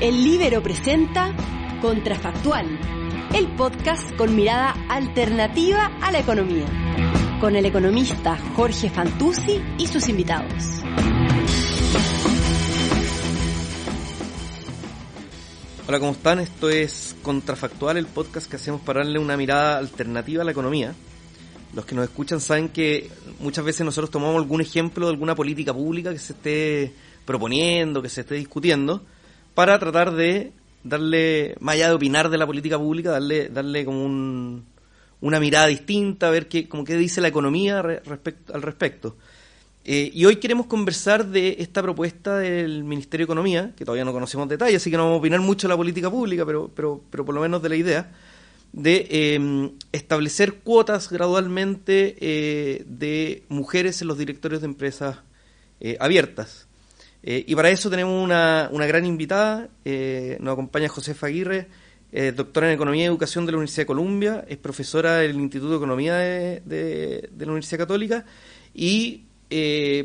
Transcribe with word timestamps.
El 0.00 0.22
Libero 0.22 0.62
presenta 0.62 1.34
Contrafactual, 1.82 2.66
el 3.34 3.48
podcast 3.56 4.14
con 4.14 4.36
mirada 4.36 4.70
alternativa 4.88 5.90
a 6.00 6.12
la 6.12 6.20
economía, 6.20 6.66
con 7.40 7.56
el 7.56 7.66
economista 7.66 8.38
Jorge 8.54 8.90
Fantuzzi 8.90 9.60
y 9.76 9.88
sus 9.88 10.08
invitados. 10.08 10.52
Hola, 15.88 15.98
¿cómo 15.98 16.12
están? 16.12 16.38
Esto 16.38 16.70
es 16.70 17.16
Contrafactual, 17.22 17.96
el 17.96 18.06
podcast 18.06 18.48
que 18.48 18.54
hacemos 18.54 18.80
para 18.80 19.00
darle 19.00 19.18
una 19.18 19.36
mirada 19.36 19.78
alternativa 19.78 20.42
a 20.42 20.44
la 20.44 20.52
economía. 20.52 20.94
Los 21.74 21.84
que 21.84 21.96
nos 21.96 22.04
escuchan 22.04 22.40
saben 22.40 22.68
que 22.68 23.10
muchas 23.40 23.64
veces 23.64 23.84
nosotros 23.84 24.12
tomamos 24.12 24.36
algún 24.36 24.60
ejemplo 24.60 25.06
de 25.06 25.12
alguna 25.12 25.34
política 25.34 25.74
pública 25.74 26.12
que 26.12 26.20
se 26.20 26.34
esté 26.34 26.94
proponiendo, 27.24 28.00
que 28.00 28.08
se 28.08 28.20
esté 28.20 28.36
discutiendo, 28.36 29.02
para 29.58 29.76
tratar 29.80 30.14
de 30.14 30.52
darle, 30.84 31.56
más 31.58 31.74
allá 31.74 31.88
de 31.88 31.94
opinar 31.94 32.30
de 32.30 32.38
la 32.38 32.46
política 32.46 32.78
pública, 32.78 33.10
darle, 33.10 33.48
darle 33.48 33.84
como 33.84 34.04
un, 34.04 34.66
una 35.20 35.40
mirada 35.40 35.66
distinta, 35.66 36.30
ver 36.30 36.46
qué, 36.46 36.68
como 36.68 36.84
qué 36.84 36.94
dice 36.94 37.20
la 37.20 37.26
economía 37.26 37.80
al 37.80 38.62
respecto. 38.62 39.16
Eh, 39.84 40.12
y 40.14 40.26
hoy 40.26 40.36
queremos 40.36 40.66
conversar 40.66 41.26
de 41.26 41.56
esta 41.58 41.82
propuesta 41.82 42.38
del 42.38 42.84
Ministerio 42.84 43.26
de 43.26 43.32
Economía, 43.32 43.72
que 43.76 43.84
todavía 43.84 44.04
no 44.04 44.12
conocemos 44.12 44.48
detalles, 44.48 44.76
así 44.76 44.92
que 44.92 44.96
no 44.96 45.06
vamos 45.06 45.16
a 45.16 45.18
opinar 45.18 45.40
mucho 45.40 45.66
de 45.66 45.72
la 45.72 45.76
política 45.76 46.08
pública, 46.08 46.46
pero, 46.46 46.70
pero, 46.72 47.02
pero 47.10 47.24
por 47.24 47.34
lo 47.34 47.40
menos 47.40 47.60
de 47.60 47.68
la 47.68 47.74
idea, 47.74 48.12
de 48.72 49.08
eh, 49.10 49.70
establecer 49.90 50.60
cuotas 50.60 51.10
gradualmente 51.10 52.14
eh, 52.20 52.84
de 52.86 53.42
mujeres 53.48 54.02
en 54.02 54.06
los 54.06 54.18
directorios 54.18 54.60
de 54.60 54.68
empresas 54.68 55.16
abiertas. 55.98 56.67
Eh, 57.22 57.44
y 57.46 57.54
para 57.54 57.70
eso 57.70 57.90
tenemos 57.90 58.22
una, 58.22 58.68
una 58.72 58.86
gran 58.86 59.04
invitada, 59.04 59.68
eh, 59.84 60.36
nos 60.40 60.52
acompaña 60.52 60.88
Josefa 60.88 61.26
Aguirre, 61.26 61.66
eh, 62.12 62.32
doctora 62.34 62.68
en 62.68 62.74
Economía 62.74 63.04
y 63.04 63.06
Educación 63.06 63.44
de 63.44 63.52
la 63.52 63.58
Universidad 63.58 63.82
de 63.82 63.86
Columbia, 63.86 64.44
es 64.48 64.56
profesora 64.56 65.16
del 65.16 65.36
Instituto 65.36 65.72
de 65.72 65.76
Economía 65.76 66.14
de, 66.14 67.30
la 67.36 67.46
Universidad 67.46 67.78
Católica 67.78 68.24
y 68.72 69.24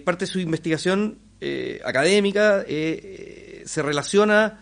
parte 0.04 0.26
de 0.26 0.32
su 0.32 0.40
investigación 0.40 1.20
académica 1.84 2.66
se 2.66 3.82
relaciona 3.82 4.62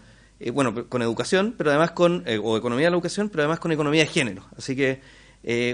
bueno, 0.54 0.90
con 0.90 1.02
educación, 1.04 1.54
pero 1.58 1.70
además 1.70 1.92
con, 1.92 2.26
o 2.44 2.58
economía 2.58 2.88
de 2.88 2.92
la 2.92 2.96
educación, 2.96 3.30
pero 3.30 3.44
además 3.44 3.60
con 3.60 3.72
economía 3.72 4.02
de 4.02 4.08
género. 4.08 4.46
Así 4.58 4.76
que 4.76 5.00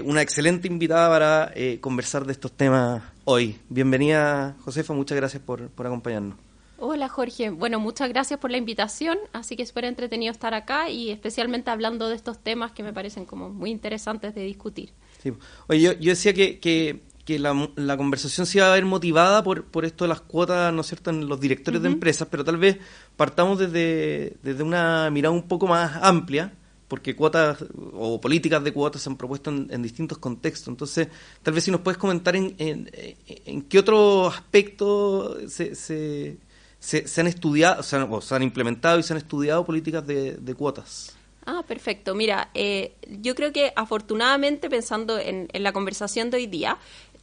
una 0.04 0.22
excelente 0.22 0.68
invitada 0.68 1.08
para 1.08 1.54
conversar 1.80 2.24
de 2.24 2.32
estos 2.32 2.52
temas 2.52 3.02
hoy. 3.24 3.58
Bienvenida, 3.68 4.56
Josefa, 4.64 4.92
muchas 4.94 5.16
gracias 5.16 5.42
por, 5.42 5.68
por 5.68 5.86
acompañarnos. 5.86 6.47
Hola 6.80 7.08
Jorge, 7.08 7.50
bueno, 7.50 7.80
muchas 7.80 8.08
gracias 8.08 8.38
por 8.38 8.52
la 8.52 8.56
invitación, 8.56 9.18
así 9.32 9.56
que 9.56 9.66
súper 9.66 9.84
entretenido 9.84 10.30
estar 10.30 10.54
acá 10.54 10.88
y 10.88 11.10
especialmente 11.10 11.72
hablando 11.72 12.08
de 12.08 12.14
estos 12.14 12.38
temas 12.38 12.70
que 12.70 12.84
me 12.84 12.92
parecen 12.92 13.24
como 13.24 13.50
muy 13.50 13.70
interesantes 13.70 14.32
de 14.32 14.42
discutir. 14.42 14.92
Sí. 15.20 15.32
Oye, 15.66 15.80
yo, 15.80 15.92
yo 15.94 16.10
decía 16.10 16.32
que, 16.34 16.60
que, 16.60 17.02
que 17.24 17.40
la, 17.40 17.68
la, 17.74 17.96
conversación 17.96 18.46
se 18.46 18.58
iba 18.58 18.70
a 18.70 18.74
ver 18.74 18.84
motivada 18.84 19.42
por, 19.42 19.64
por 19.64 19.84
esto 19.84 20.04
de 20.04 20.08
las 20.10 20.20
cuotas, 20.20 20.72
¿no 20.72 20.82
es 20.82 20.86
cierto?, 20.86 21.10
en 21.10 21.26
los 21.26 21.40
directores 21.40 21.82
de 21.82 21.88
empresas, 21.88 22.28
pero 22.30 22.44
tal 22.44 22.58
vez 22.58 22.78
partamos 23.16 23.58
desde, 23.58 24.36
desde 24.44 24.62
una 24.62 25.10
mirada 25.10 25.34
un 25.34 25.48
poco 25.48 25.66
más 25.66 25.98
amplia, 26.00 26.52
porque 26.86 27.16
cuotas 27.16 27.58
o 27.92 28.20
políticas 28.20 28.62
de 28.62 28.72
cuotas 28.72 29.02
se 29.02 29.10
han 29.10 29.16
propuesto 29.16 29.50
en, 29.50 29.82
distintos 29.82 30.18
contextos. 30.18 30.68
Entonces, 30.68 31.08
tal 31.42 31.54
vez 31.54 31.64
si 31.64 31.72
nos 31.72 31.80
puedes 31.80 31.98
comentar 31.98 32.36
en, 32.36 32.54
en, 32.58 32.88
en 33.26 33.62
qué 33.62 33.80
otro 33.80 34.28
aspecto 34.28 35.36
se, 35.48 35.74
se 35.74 36.38
se, 36.78 37.20
han 37.20 37.26
estudiado, 37.26 37.82
se 37.82 37.96
han, 37.96 38.22
se 38.22 38.34
han, 38.34 38.42
implementado 38.42 38.98
y 38.98 39.02
se 39.02 39.12
han 39.12 39.18
estudiado 39.18 39.64
políticas 39.64 40.06
de, 40.06 40.34
de 40.34 40.54
cuotas. 40.54 41.16
Ah, 41.50 41.62
perfecto. 41.66 42.14
Mira, 42.14 42.50
eh, 42.52 42.94
yo 43.22 43.34
creo 43.34 43.52
que 43.52 43.72
afortunadamente, 43.74 44.68
pensando 44.68 45.18
en, 45.18 45.48
en, 45.50 45.62
la 45.62 45.72
conversación 45.72 46.28
de 46.30 46.36
hoy 46.36 46.46
día, 46.46 46.76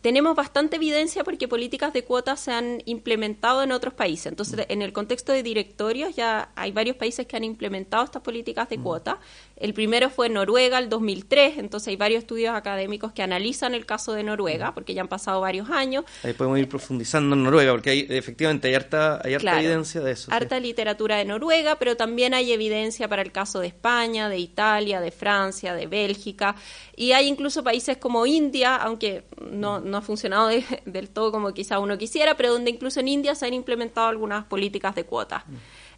tenemos 0.05 0.35
bastante 0.35 0.75
evidencia 0.75 1.23
porque 1.23 1.47
políticas 1.47 1.91
de 1.91 2.03
cuotas 2.03 2.39
se 2.39 2.51
han 2.51 2.83
implementado 2.85 3.63
en 3.63 3.71
otros 3.71 3.95
países. 3.95 4.27
Entonces, 4.27 4.67
en 4.69 4.83
el 4.83 4.93
contexto 4.93 5.31
de 5.31 5.41
directorios 5.41 6.15
ya 6.15 6.51
hay 6.55 6.71
varios 6.71 6.95
países 6.95 7.25
que 7.25 7.35
han 7.35 7.43
implementado 7.43 8.03
estas 8.03 8.21
políticas 8.21 8.69
de 8.69 8.77
mm. 8.77 8.83
cuotas. 8.83 9.15
El 9.55 9.73
primero 9.73 10.11
fue 10.11 10.29
Noruega, 10.29 10.77
el 10.77 10.89
2003. 10.89 11.57
Entonces, 11.57 11.87
hay 11.87 11.95
varios 11.95 12.19
estudios 12.19 12.53
académicos 12.53 13.13
que 13.13 13.23
analizan 13.23 13.73
el 13.73 13.87
caso 13.87 14.13
de 14.13 14.21
Noruega, 14.21 14.69
mm. 14.69 14.73
porque 14.75 14.93
ya 14.93 15.01
han 15.01 15.07
pasado 15.07 15.41
varios 15.41 15.71
años. 15.71 16.05
Ahí 16.21 16.33
podemos 16.33 16.59
ir 16.59 16.69
profundizando 16.69 17.35
en 17.35 17.41
Noruega, 17.41 17.71
porque 17.71 17.89
hay, 17.89 18.05
efectivamente 18.07 18.67
hay 18.67 18.75
harta, 18.75 19.21
hay 19.23 19.33
harta 19.33 19.59
evidencia 19.59 20.01
de 20.01 20.11
eso. 20.11 20.31
Harta 20.31 20.59
literatura 20.59 21.17
de 21.17 21.25
Noruega, 21.25 21.79
pero 21.79 21.97
también 21.97 22.35
hay 22.35 22.51
evidencia 22.51 23.07
para 23.07 23.23
el 23.23 23.31
caso 23.31 23.59
de 23.59 23.69
España, 23.69 24.29
de 24.29 24.37
Italia, 24.37 25.01
de 25.01 25.09
Francia, 25.09 25.73
de 25.73 25.87
Bélgica. 25.87 26.55
Y 26.95 27.13
hay 27.13 27.27
incluso 27.27 27.63
países 27.63 27.97
como 27.97 28.27
India, 28.27 28.75
aunque 28.75 29.23
no 29.49 29.94
no 29.94 29.94
ha 29.97 30.01
funcionado 30.01 30.49
del 30.85 31.09
todo 31.09 31.31
como 31.31 31.53
quizá 31.53 31.79
uno 31.79 31.97
quisiera, 31.97 32.35
pero 32.35 32.53
donde 32.53 32.71
incluso 32.71 32.99
en 32.99 33.07
India 33.07 33.35
se 33.35 33.45
han 33.45 33.53
implementado 33.53 34.07
algunas 34.07 34.45
políticas 34.45 34.95
de 34.95 35.05
cuotas. 35.05 35.43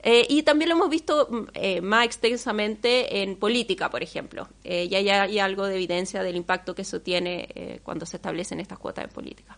Eh, 0.03 0.25
y 0.29 0.43
también 0.43 0.69
lo 0.69 0.75
hemos 0.75 0.89
visto 0.89 1.27
mm, 1.29 1.43
eh, 1.53 1.81
más 1.81 2.05
extensamente 2.05 3.23
en 3.23 3.35
política, 3.35 3.89
por 3.89 4.03
ejemplo. 4.03 4.47
Eh, 4.63 4.87
ya 4.87 4.99
hay, 5.23 5.39
algo 5.39 5.65
de 5.65 5.75
evidencia 5.75 6.23
del 6.23 6.35
impacto 6.35 6.75
que 6.75 6.83
eso 6.83 7.01
tiene 7.01 7.81
cuando 7.83 8.05
se 8.05 8.17
establecen 8.17 8.59
estas 8.59 8.77
cuotas 8.77 9.05
en 9.05 9.11
política. 9.11 9.57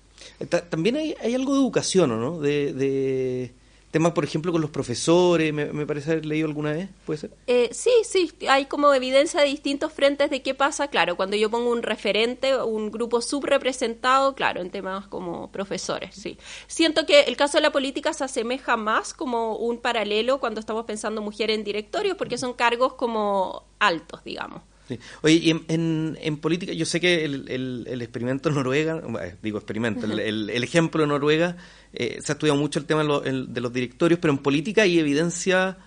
También 0.69 0.95
hay, 0.95 1.35
algo 1.35 1.53
de 1.53 1.59
educación, 1.59 2.19
¿no? 2.19 2.39
de 2.39 3.53
temas, 3.91 4.11
por 4.13 4.23
ejemplo, 4.23 4.51
con 4.51 4.61
los 4.61 4.69
profesores, 4.69 5.53
me, 5.53 5.85
parece 5.85 6.11
haber 6.11 6.25
leído 6.25 6.47
alguna 6.47 6.71
vez, 6.71 6.89
¿puede 7.05 7.19
ser? 7.19 7.31
Eh, 7.47 7.69
sí, 7.71 7.91
sí, 8.03 8.31
hay 8.47 8.65
como 8.65 8.93
evidencia 8.93 9.41
de 9.41 9.47
distintos 9.47 9.91
frentes 9.91 10.29
de 10.29 10.41
qué 10.41 10.53
pasa, 10.53 10.89
claro, 10.89 11.15
cuando 11.15 11.35
yo 11.35 11.49
pongo 11.49 11.71
un 11.71 11.81
referente, 11.81 12.55
un 12.61 12.91
grupo 12.91 13.21
subrepresentado, 13.21 14.35
claro, 14.35 14.61
en 14.61 14.69
temas 14.69 15.07
como 15.07 15.51
profesores, 15.51 16.15
sí. 16.15 16.37
Siento 16.67 17.05
que 17.05 17.21
el 17.21 17.35
caso 17.35 17.57
de 17.57 17.61
la 17.61 17.71
política 17.71 18.13
se 18.13 18.23
asemeja 18.23 18.77
más 18.77 19.13
como 19.13 19.55
un 19.55 19.79
paralelo 19.79 20.39
cuando 20.39 20.59
estamos 20.59 20.85
pensando 20.85 21.21
mujeres 21.21 21.57
en 21.57 21.63
directorios, 21.63 22.15
porque 22.15 22.37
son 22.37 22.53
cargos 22.53 22.93
como 22.93 23.63
altos, 23.79 24.23
digamos. 24.23 24.61
Oye, 25.21 25.35
y 25.35 25.49
en, 25.51 26.17
en, 26.19 26.37
política, 26.37 26.73
yo 26.73 26.85
sé 26.85 26.99
que 26.99 27.25
el, 27.25 27.85
el, 27.87 28.01
experimento 28.01 28.49
en 28.49 28.55
Noruega, 28.55 29.01
digo 29.41 29.57
experimento, 29.57 30.05
el, 30.05 30.49
el, 30.49 30.63
ejemplo 30.63 31.01
de 31.01 31.07
Noruega, 31.07 31.57
eh, 31.93 32.19
se 32.21 32.31
ha 32.31 32.33
estudiado 32.33 32.59
mucho 32.59 32.79
el 32.79 32.85
tema 32.85 33.03
de, 33.03 33.61
los 33.61 33.73
directorios, 33.73 34.19
pero 34.19 34.33
en 34.33 34.39
política 34.39 34.83
hay 34.83 34.99
evidencia 34.99 35.77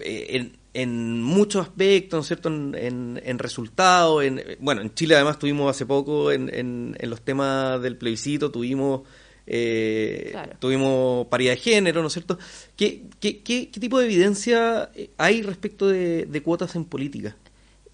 eh, 0.00 0.26
en, 0.30 0.56
en, 0.74 1.22
muchos 1.22 1.66
aspectos, 1.66 2.16
¿no 2.18 2.20
es 2.20 2.26
cierto?, 2.26 2.48
en, 2.48 3.20
en, 3.24 3.38
resultados. 3.38 4.24
En, 4.24 4.42
bueno, 4.60 4.80
en 4.82 4.94
Chile 4.94 5.14
además 5.14 5.38
tuvimos 5.38 5.70
hace 5.70 5.86
poco, 5.86 6.32
en, 6.32 6.50
en, 6.52 7.10
los 7.10 7.22
temas 7.22 7.80
del 7.82 7.96
plebiscito, 7.96 8.50
tuvimos... 8.50 9.02
Eh, 9.50 10.36
tuvimos 10.58 11.26
paridad 11.28 11.52
de 11.52 11.56
género, 11.56 12.02
¿no 12.02 12.08
es 12.08 12.12
cierto? 12.12 12.38
¿Qué, 12.76 13.04
qué, 13.18 13.42
qué, 13.42 13.66
tipo 13.80 13.98
de 13.98 14.04
evidencia 14.04 14.90
hay 15.16 15.40
respecto 15.40 15.88
de, 15.88 16.26
de 16.26 16.42
cuotas 16.42 16.76
en 16.76 16.84
política? 16.84 17.34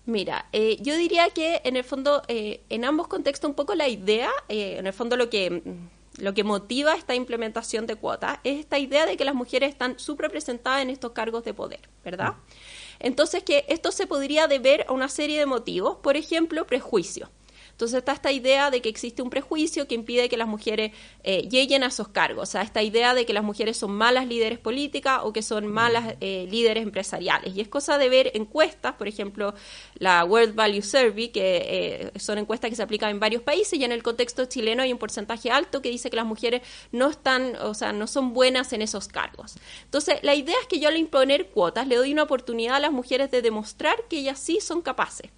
Mira, 0.06 0.46
eh, 0.52 0.76
yo 0.82 0.96
diría 0.96 1.30
que 1.30 1.62
en 1.64 1.76
el 1.76 1.84
fondo, 1.84 2.22
eh, 2.28 2.60
en 2.68 2.84
ambos 2.84 3.08
contextos, 3.08 3.48
un 3.48 3.54
poco 3.54 3.74
la 3.74 3.88
idea, 3.88 4.30
eh, 4.48 4.76
en 4.78 4.86
el 4.86 4.92
fondo 4.92 5.16
lo 5.16 5.30
que, 5.30 5.62
lo 6.18 6.34
que 6.34 6.44
motiva 6.44 6.94
esta 6.94 7.14
implementación 7.14 7.86
de 7.86 7.96
cuotas 7.96 8.38
es 8.44 8.60
esta 8.60 8.78
idea 8.78 9.06
de 9.06 9.16
que 9.16 9.24
las 9.24 9.34
mujeres 9.34 9.70
están 9.70 9.98
subrepresentadas 9.98 10.82
en 10.82 10.90
estos 10.90 11.12
cargos 11.12 11.44
de 11.44 11.54
poder, 11.54 11.88
¿verdad? 12.04 12.34
Entonces, 13.00 13.42
que 13.42 13.64
esto 13.68 13.90
se 13.90 14.06
podría 14.06 14.46
deber 14.46 14.86
a 14.88 14.92
una 14.92 15.08
serie 15.08 15.38
de 15.38 15.46
motivos, 15.46 15.96
por 16.02 16.16
ejemplo, 16.16 16.66
prejuicios. 16.66 17.28
Entonces 17.74 17.98
está 17.98 18.12
esta 18.12 18.30
idea 18.30 18.70
de 18.70 18.80
que 18.80 18.88
existe 18.88 19.20
un 19.20 19.30
prejuicio 19.30 19.88
que 19.88 19.96
impide 19.96 20.28
que 20.28 20.36
las 20.36 20.46
mujeres 20.46 20.92
eh, 21.24 21.48
lleguen 21.50 21.82
a 21.82 21.88
esos 21.88 22.06
cargos, 22.06 22.48
o 22.48 22.52
sea, 22.52 22.62
esta 22.62 22.82
idea 22.84 23.14
de 23.14 23.26
que 23.26 23.32
las 23.32 23.42
mujeres 23.42 23.76
son 23.76 23.90
malas 23.90 24.28
líderes 24.28 24.60
políticas 24.60 25.22
o 25.24 25.32
que 25.32 25.42
son 25.42 25.66
malas 25.66 26.14
eh, 26.20 26.46
líderes 26.48 26.84
empresariales. 26.84 27.56
Y 27.56 27.60
es 27.60 27.66
cosa 27.66 27.98
de 27.98 28.08
ver 28.08 28.30
encuestas, 28.34 28.94
por 28.94 29.08
ejemplo, 29.08 29.54
la 29.96 30.24
World 30.24 30.54
Value 30.54 30.82
Survey, 30.82 31.30
que 31.30 32.12
eh, 32.14 32.18
son 32.20 32.38
encuestas 32.38 32.70
que 32.70 32.76
se 32.76 32.82
aplican 32.84 33.10
en 33.10 33.18
varios 33.18 33.42
países 33.42 33.76
y 33.76 33.82
en 33.82 33.90
el 33.90 34.04
contexto 34.04 34.44
chileno 34.44 34.84
hay 34.84 34.92
un 34.92 34.98
porcentaje 34.98 35.50
alto 35.50 35.82
que 35.82 35.90
dice 35.90 36.10
que 36.10 36.16
las 36.16 36.26
mujeres 36.26 36.62
no 36.92 37.10
están, 37.10 37.56
o 37.56 37.74
sea, 37.74 37.92
no 37.92 38.06
son 38.06 38.34
buenas 38.34 38.72
en 38.72 38.82
esos 38.82 39.08
cargos. 39.08 39.56
Entonces, 39.84 40.20
la 40.22 40.36
idea 40.36 40.54
es 40.60 40.68
que 40.68 40.78
yo 40.78 40.88
al 40.88 40.96
imponer 40.96 41.48
cuotas 41.48 41.88
le 41.88 41.96
doy 41.96 42.12
una 42.12 42.22
oportunidad 42.22 42.76
a 42.76 42.80
las 42.80 42.92
mujeres 42.92 43.32
de 43.32 43.42
demostrar 43.42 43.96
que 44.08 44.18
ellas 44.18 44.38
sí 44.38 44.60
son 44.60 44.80
capaces 44.80 45.32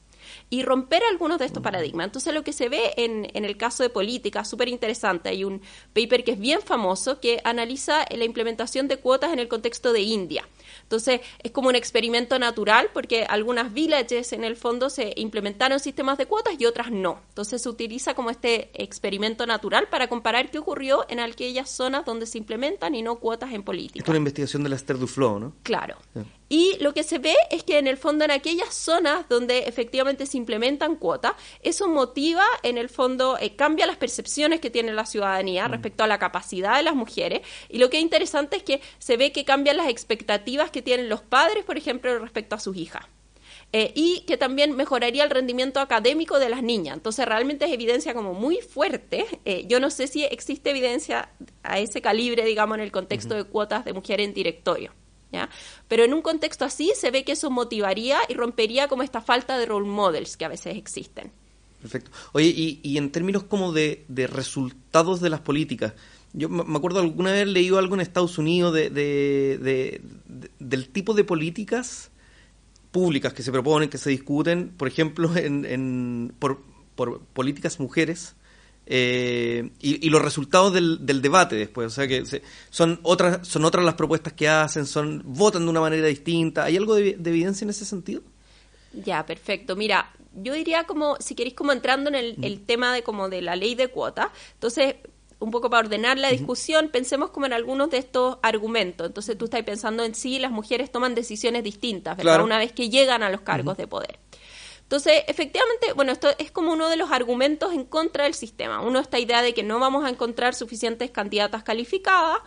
y 0.49 0.63
romper 0.63 1.03
algunos 1.11 1.39
de 1.39 1.47
estos 1.47 1.63
paradigmas. 1.63 2.07
Entonces, 2.07 2.33
lo 2.33 2.45
que 2.45 2.53
se 2.53 2.69
ve 2.69 2.93
en, 2.97 3.29
en 3.35 3.45
el 3.45 3.57
caso 3.57 3.83
de 3.83 3.91
política, 3.91 4.45
súper 4.45 4.69
interesante, 4.69 5.29
hay 5.29 5.45
un 5.45 5.61
paper 5.93 6.25
que 6.25 6.33
es 6.33 6.39
bien 6.39 6.61
famoso 6.63 7.21
que 7.21 7.41
analiza 7.45 8.05
la 8.11 8.25
implementación 8.25 8.89
de 8.89 8.99
cuotas 8.99 9.33
en 9.33 9.39
el 9.39 9.49
contexto 9.49 9.93
de 9.93 10.03
India. 10.03 10.49
Entonces, 10.83 11.21
es 11.43 11.51
como 11.51 11.69
un 11.69 11.75
experimento 11.75 12.39
natural 12.39 12.91
porque 12.93 13.25
algunas 13.25 13.73
villages 13.73 14.33
en 14.33 14.45
el 14.45 14.57
fondo 14.57 14.89
se 14.89 15.13
implementaron 15.17 15.81
sistemas 15.81 16.19
de 16.19 16.27
cuotas 16.27 16.55
y 16.59 16.67
otras 16.67 16.91
no. 16.91 17.21
Entonces, 17.29 17.63
se 17.63 17.69
utiliza 17.69 18.15
como 18.15 18.31
este 18.31 18.71
experimento 18.75 19.47
natural 19.47 19.89
para 19.89 20.09
comparar 20.09 20.51
qué 20.51 20.59
ocurrió 20.59 21.07
en 21.09 21.21
aquellas 21.21 21.71
zonas 21.71 22.05
donde 22.05 22.27
se 22.27 22.39
implementan 22.39 22.95
y 22.95 23.03
no 23.03 23.17
cuotas 23.17 23.53
en 23.53 23.63
política. 23.63 24.05
Es 24.05 24.09
una 24.09 24.19
investigación 24.19 24.63
de 24.63 24.69
la 24.69 24.77
Esther 24.77 24.99
Duflo, 24.99 25.41
¿no? 25.41 25.53
Claro. 25.63 25.97
Y 26.49 26.77
lo 26.81 26.95
que 26.95 27.03
se 27.03 27.19
ve 27.19 27.35
es 27.51 27.65
que 27.65 27.79
en 27.79 27.89
el 27.89 27.97
fondo 27.97 28.25
en 28.25 28.31
aquellas 28.31 28.73
zonas 28.73 29.29
donde 29.29 29.61
efectivamente 29.61 30.27
se 30.27 30.37
implementan 30.37 30.97
cuotas, 30.97 31.33
eso 31.63 31.89
motiva, 31.89 32.45
en 32.63 32.79
el 32.79 32.89
fondo, 32.89 33.37
eh, 33.41 33.57
cambia 33.57 33.87
las 33.87 33.97
percepciones 33.97 34.61
que 34.61 34.71
tiene 34.71 34.93
la 34.93 35.07
ciudadanía 35.07 35.67
mm. 35.67 35.73
respecto 35.73 36.05
a 36.05 36.07
la 36.07 36.19
capacidad 36.19 36.77
de 36.77 36.85
las 36.85 36.95
mujeres. 36.95 37.41
Y 37.69 37.79
lo 37.79 37.91
que 37.91 37.97
es 37.97 38.03
interesante 38.03 38.57
es 38.57 38.63
que 38.63 38.81
se 38.99 39.17
ve 39.17 39.33
que 39.33 39.45
cambian 39.45 39.77
las 39.77 39.89
expectativas 39.89 40.71
que 40.71 40.83
tienen 40.83 41.09
los 41.09 41.21
padres, 41.21 41.65
por 41.65 41.77
ejemplo, 41.77 42.17
respecto 42.19 42.55
a 42.55 42.61
sus 42.61 42.77
hijas. 42.77 43.05
Eh, 43.73 43.93
y 43.97 44.21
que 44.29 44.37
también 44.37 44.77
mejoraría 44.77 45.25
el 45.25 45.31
rendimiento 45.31 45.81
académico 45.81 46.39
de 46.39 46.49
las 46.49 46.63
niñas. 46.63 46.97
Entonces 46.97 47.27
realmente 47.27 47.65
es 47.65 47.73
evidencia 47.73 48.15
como 48.15 48.33
muy 48.33 48.59
fuerte. 48.59 49.27
Eh, 49.45 49.65
yo 49.67 49.81
no 49.81 49.91
sé 49.91 50.07
si 50.07 50.25
existe 50.25 50.71
evidencia 50.71 51.31
a 51.65 51.81
ese 51.81 52.01
calibre, 52.01 52.45
digamos, 52.45 52.79
en 52.79 52.85
el 52.85 52.93
contexto 52.93 53.35
de 53.35 53.45
cuotas 53.45 53.85
de 53.85 53.93
mujeres 53.93 54.29
en 54.29 54.35
directorio. 54.35 54.93
Pero 55.89 56.05
en 56.05 56.15
un 56.15 56.23
contexto 56.23 56.65
así 56.65 56.93
se 56.97 57.11
ve 57.11 57.25
que 57.25 57.33
eso 57.33 57.51
motivaría 57.51 58.19
y 58.29 58.35
rompería 58.35 58.89
como 58.89 59.03
esta 59.03 59.21
falta 59.21 59.59
de 59.59 59.67
role 59.67 59.89
models 59.89 60.37
que 60.37 60.45
a 60.45 60.49
veces 60.49 60.77
existen. 60.77 61.33
Perfecto. 61.81 62.11
Oye, 62.33 62.79
y, 62.83 62.99
en 62.99 63.11
términos 63.11 63.45
como 63.45 63.73
de, 63.73 64.05
resultados 64.33 65.21
de 65.21 65.31
las 65.31 65.41
políticas, 65.41 65.93
yo 66.33 66.49
me 66.49 66.77
acuerdo 66.77 67.01
alguna 67.01 67.33
vez 67.33 67.47
leído 67.47 67.79
algo 67.79 67.95
en 67.95 68.01
Estados 68.01 68.39
Unidos 68.39 68.75
de, 68.75 70.01
del 70.59 70.89
tipo 70.89 71.15
de 71.15 71.25
políticas 71.25 72.11
públicas 72.91 73.33
que 73.33 73.43
se 73.43 73.53
proponen, 73.53 73.89
que 73.89 73.99
se 73.99 74.11
discuten, 74.11 74.71
por 74.71 74.89
ejemplo, 74.89 75.31
en, 75.37 76.33
por, 76.39 76.63
por 76.95 77.21
políticas 77.21 77.79
mujeres, 77.79 78.35
eh, 78.89 79.71
y, 79.81 80.09
los 80.11 80.23
resultados 80.23 80.73
del, 80.73 81.21
debate 81.21 81.57
después, 81.57 81.89
o 81.89 81.91
sea 81.91 82.07
que 82.07 82.23
son 82.71 83.01
otras 83.03 83.47
son 83.47 83.65
otras 83.65 83.85
las 83.85 83.95
propuestas 83.95 84.33
que 84.33 84.49
hacen, 84.49 84.87
son 84.87 85.23
votan 85.25 85.65
de 85.65 85.71
una 85.71 85.81
manera 85.81 86.07
distinta. 86.07 86.65
¿Hay 86.65 86.77
algo 86.77 86.95
de, 86.95 87.11
evidencia 87.11 87.65
en 87.65 87.71
ese 87.71 87.85
sentido? 87.85 88.23
Ya, 88.93 89.27
perfecto. 89.27 89.75
Mira, 89.75 90.13
yo 90.35 90.55
diría 90.55 90.85
como 90.85 91.17
si 91.19 91.35
queréis 91.35 91.57
como 91.57 91.73
entrando 91.73 92.11
en 92.11 92.15
el, 92.15 92.37
mm. 92.39 92.67
tema 92.67 92.95
de 92.95 93.03
como 93.03 93.29
de 93.29 93.43
la 93.43 93.57
ley 93.57 93.75
de 93.75 93.89
cuota. 93.89 94.31
Entonces, 94.55 94.95
un 95.41 95.51
poco 95.51 95.69
para 95.69 95.87
ordenar 95.87 96.17
la 96.17 96.31
discusión, 96.31 96.89
pensemos 96.91 97.31
como 97.31 97.47
en 97.47 97.53
algunos 97.53 97.91
de 97.91 97.99
estos 97.99 98.39
argumentos. 98.43 99.09
Entonces, 99.09 99.37
tú 99.37 99.47
estás 99.47 99.63
pensando 99.65 100.05
en 100.05 100.15
si 100.15 100.39
las 100.39 100.53
mujeres 100.53 100.93
toman 100.93 101.17
decisiones 101.17 101.65
distintas, 101.65 102.17
¿verdad? 102.17 102.45
Una 102.45 102.59
vez 102.59 102.73
que 102.73 102.89
llegan 102.89 103.25
a 103.25 103.31
los 103.31 103.41
cargos 103.41 103.77
de 103.77 103.89
poder. 103.89 104.21
Entonces, 104.87 105.25
efectivamente, 105.27 105.95
bueno, 105.95 106.13
esto 106.13 106.29
es 106.39 106.53
como 106.53 106.73
uno 106.73 106.89
de 106.89 106.97
los 106.97 107.11
argumentos 107.11 107.73
en 107.73 107.85
contra 107.85 108.23
del 108.23 108.35
sistema. 108.35 108.81
Uno, 108.81 109.01
esta 109.01 109.19
idea 109.19 109.43
de 109.43 109.53
que 109.53 109.65
no 109.65 109.81
vamos 109.81 110.05
a 110.05 110.11
encontrar 110.11 110.55
suficientes 110.55 111.11
candidatas 111.11 111.65
calificadas, 111.65 112.39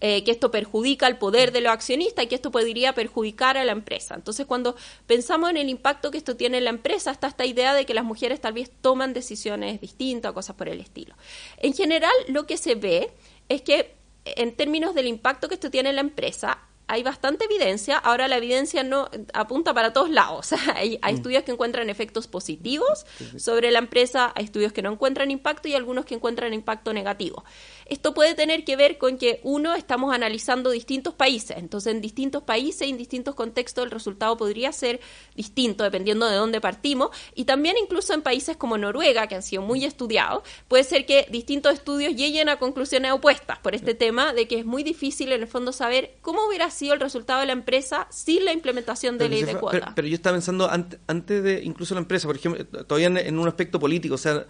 eh, 0.00 0.24
que 0.24 0.32
esto 0.32 0.50
perjudica 0.50 1.06
el 1.06 1.18
poder 1.18 1.52
de 1.52 1.60
los 1.60 1.72
accionistas 1.72 2.24
y 2.24 2.28
que 2.28 2.34
esto 2.34 2.50
podría 2.50 2.94
perjudicar 2.94 3.56
a 3.56 3.62
la 3.62 3.70
empresa. 3.70 4.16
Entonces, 4.16 4.44
cuando 4.44 4.74
pensamos 5.06 5.50
en 5.50 5.56
el 5.56 5.68
impacto 5.68 6.10
que 6.10 6.18
esto 6.18 6.36
tiene 6.36 6.58
en 6.58 6.64
la 6.64 6.70
empresa, 6.70 7.12
está 7.12 7.28
esta 7.28 7.46
idea 7.46 7.74
de 7.74 7.86
que 7.86 7.94
las 7.94 8.04
mujeres 8.04 8.40
tal 8.40 8.54
vez 8.54 8.72
toman 8.80 9.14
decisiones 9.14 9.80
distintas 9.80 10.32
o 10.32 10.34
cosas 10.34 10.56
por 10.56 10.68
el 10.68 10.80
estilo. 10.80 11.14
En 11.58 11.74
general, 11.74 12.12
lo 12.26 12.44
que 12.44 12.56
se 12.56 12.74
ve 12.74 13.12
es 13.48 13.62
que 13.62 13.94
en 14.24 14.56
términos 14.56 14.96
del 14.96 15.06
impacto 15.06 15.46
que 15.46 15.54
esto 15.54 15.70
tiene 15.70 15.90
en 15.90 15.94
la 15.94 16.00
empresa, 16.00 16.58
hay 16.86 17.02
bastante 17.02 17.44
evidencia. 17.46 17.96
Ahora 17.96 18.28
la 18.28 18.36
evidencia 18.36 18.82
no 18.82 19.08
apunta 19.32 19.72
para 19.72 19.92
todos 19.92 20.10
lados. 20.10 20.52
hay, 20.74 20.98
hay 21.02 21.14
mm. 21.14 21.16
estudios 21.16 21.44
que 21.44 21.52
encuentran 21.52 21.90
efectos 21.90 22.26
positivos 22.26 23.06
sobre 23.36 23.70
la 23.70 23.78
empresa, 23.78 24.32
hay 24.34 24.44
estudios 24.44 24.72
que 24.72 24.82
no 24.82 24.92
encuentran 24.92 25.30
impacto 25.30 25.68
y 25.68 25.74
algunos 25.74 26.04
que 26.04 26.14
encuentran 26.14 26.52
impacto 26.52 26.92
negativo. 26.92 27.44
Esto 27.86 28.14
puede 28.14 28.34
tener 28.34 28.64
que 28.64 28.76
ver 28.76 28.98
con 28.98 29.18
que, 29.18 29.40
uno, 29.42 29.74
estamos 29.74 30.14
analizando 30.14 30.70
distintos 30.70 31.14
países. 31.14 31.58
Entonces, 31.58 31.92
en 31.94 32.00
distintos 32.00 32.42
países 32.42 32.86
y 32.86 32.90
en 32.90 32.96
distintos 32.96 33.34
contextos, 33.34 33.84
el 33.84 33.90
resultado 33.90 34.36
podría 34.36 34.72
ser 34.72 35.00
distinto 35.34 35.84
dependiendo 35.84 36.26
de 36.26 36.36
dónde 36.36 36.60
partimos. 36.60 37.10
Y 37.34 37.44
también, 37.44 37.76
incluso 37.76 38.14
en 38.14 38.22
países 38.22 38.56
como 38.56 38.78
Noruega, 38.78 39.26
que 39.26 39.34
han 39.34 39.42
sido 39.42 39.62
muy 39.62 39.84
estudiados, 39.84 40.42
puede 40.68 40.84
ser 40.84 41.04
que 41.04 41.26
distintos 41.30 41.74
estudios 41.74 42.14
lleguen 42.14 42.48
a 42.48 42.58
conclusiones 42.58 43.12
opuestas 43.12 43.58
por 43.58 43.74
este 43.74 43.94
tema 43.94 44.32
de 44.32 44.48
que 44.48 44.58
es 44.58 44.64
muy 44.64 44.82
difícil, 44.82 45.32
en 45.32 45.42
el 45.42 45.48
fondo, 45.48 45.72
saber 45.72 46.16
cómo 46.22 46.46
hubiera 46.46 46.70
sido 46.74 46.94
el 46.94 47.00
resultado 47.00 47.40
de 47.40 47.46
la 47.46 47.52
empresa 47.52 48.06
sin 48.10 48.44
la 48.44 48.52
implementación 48.52 49.16
de 49.16 49.28
ley 49.28 49.42
de 49.44 49.56
cuota. 49.56 49.92
Pero, 49.94 50.06
yo 50.08 50.14
estaba 50.14 50.36
pensando 50.36 50.70
antes, 50.70 51.42
de 51.42 51.62
incluso 51.64 51.94
la 51.94 52.00
empresa, 52.00 52.26
por 52.28 52.36
ejemplo, 52.36 52.64
todavía 52.84 53.06
en 53.20 53.38
un 53.38 53.48
aspecto 53.48 53.80
político, 53.80 54.14
o 54.16 54.18
sea 54.18 54.46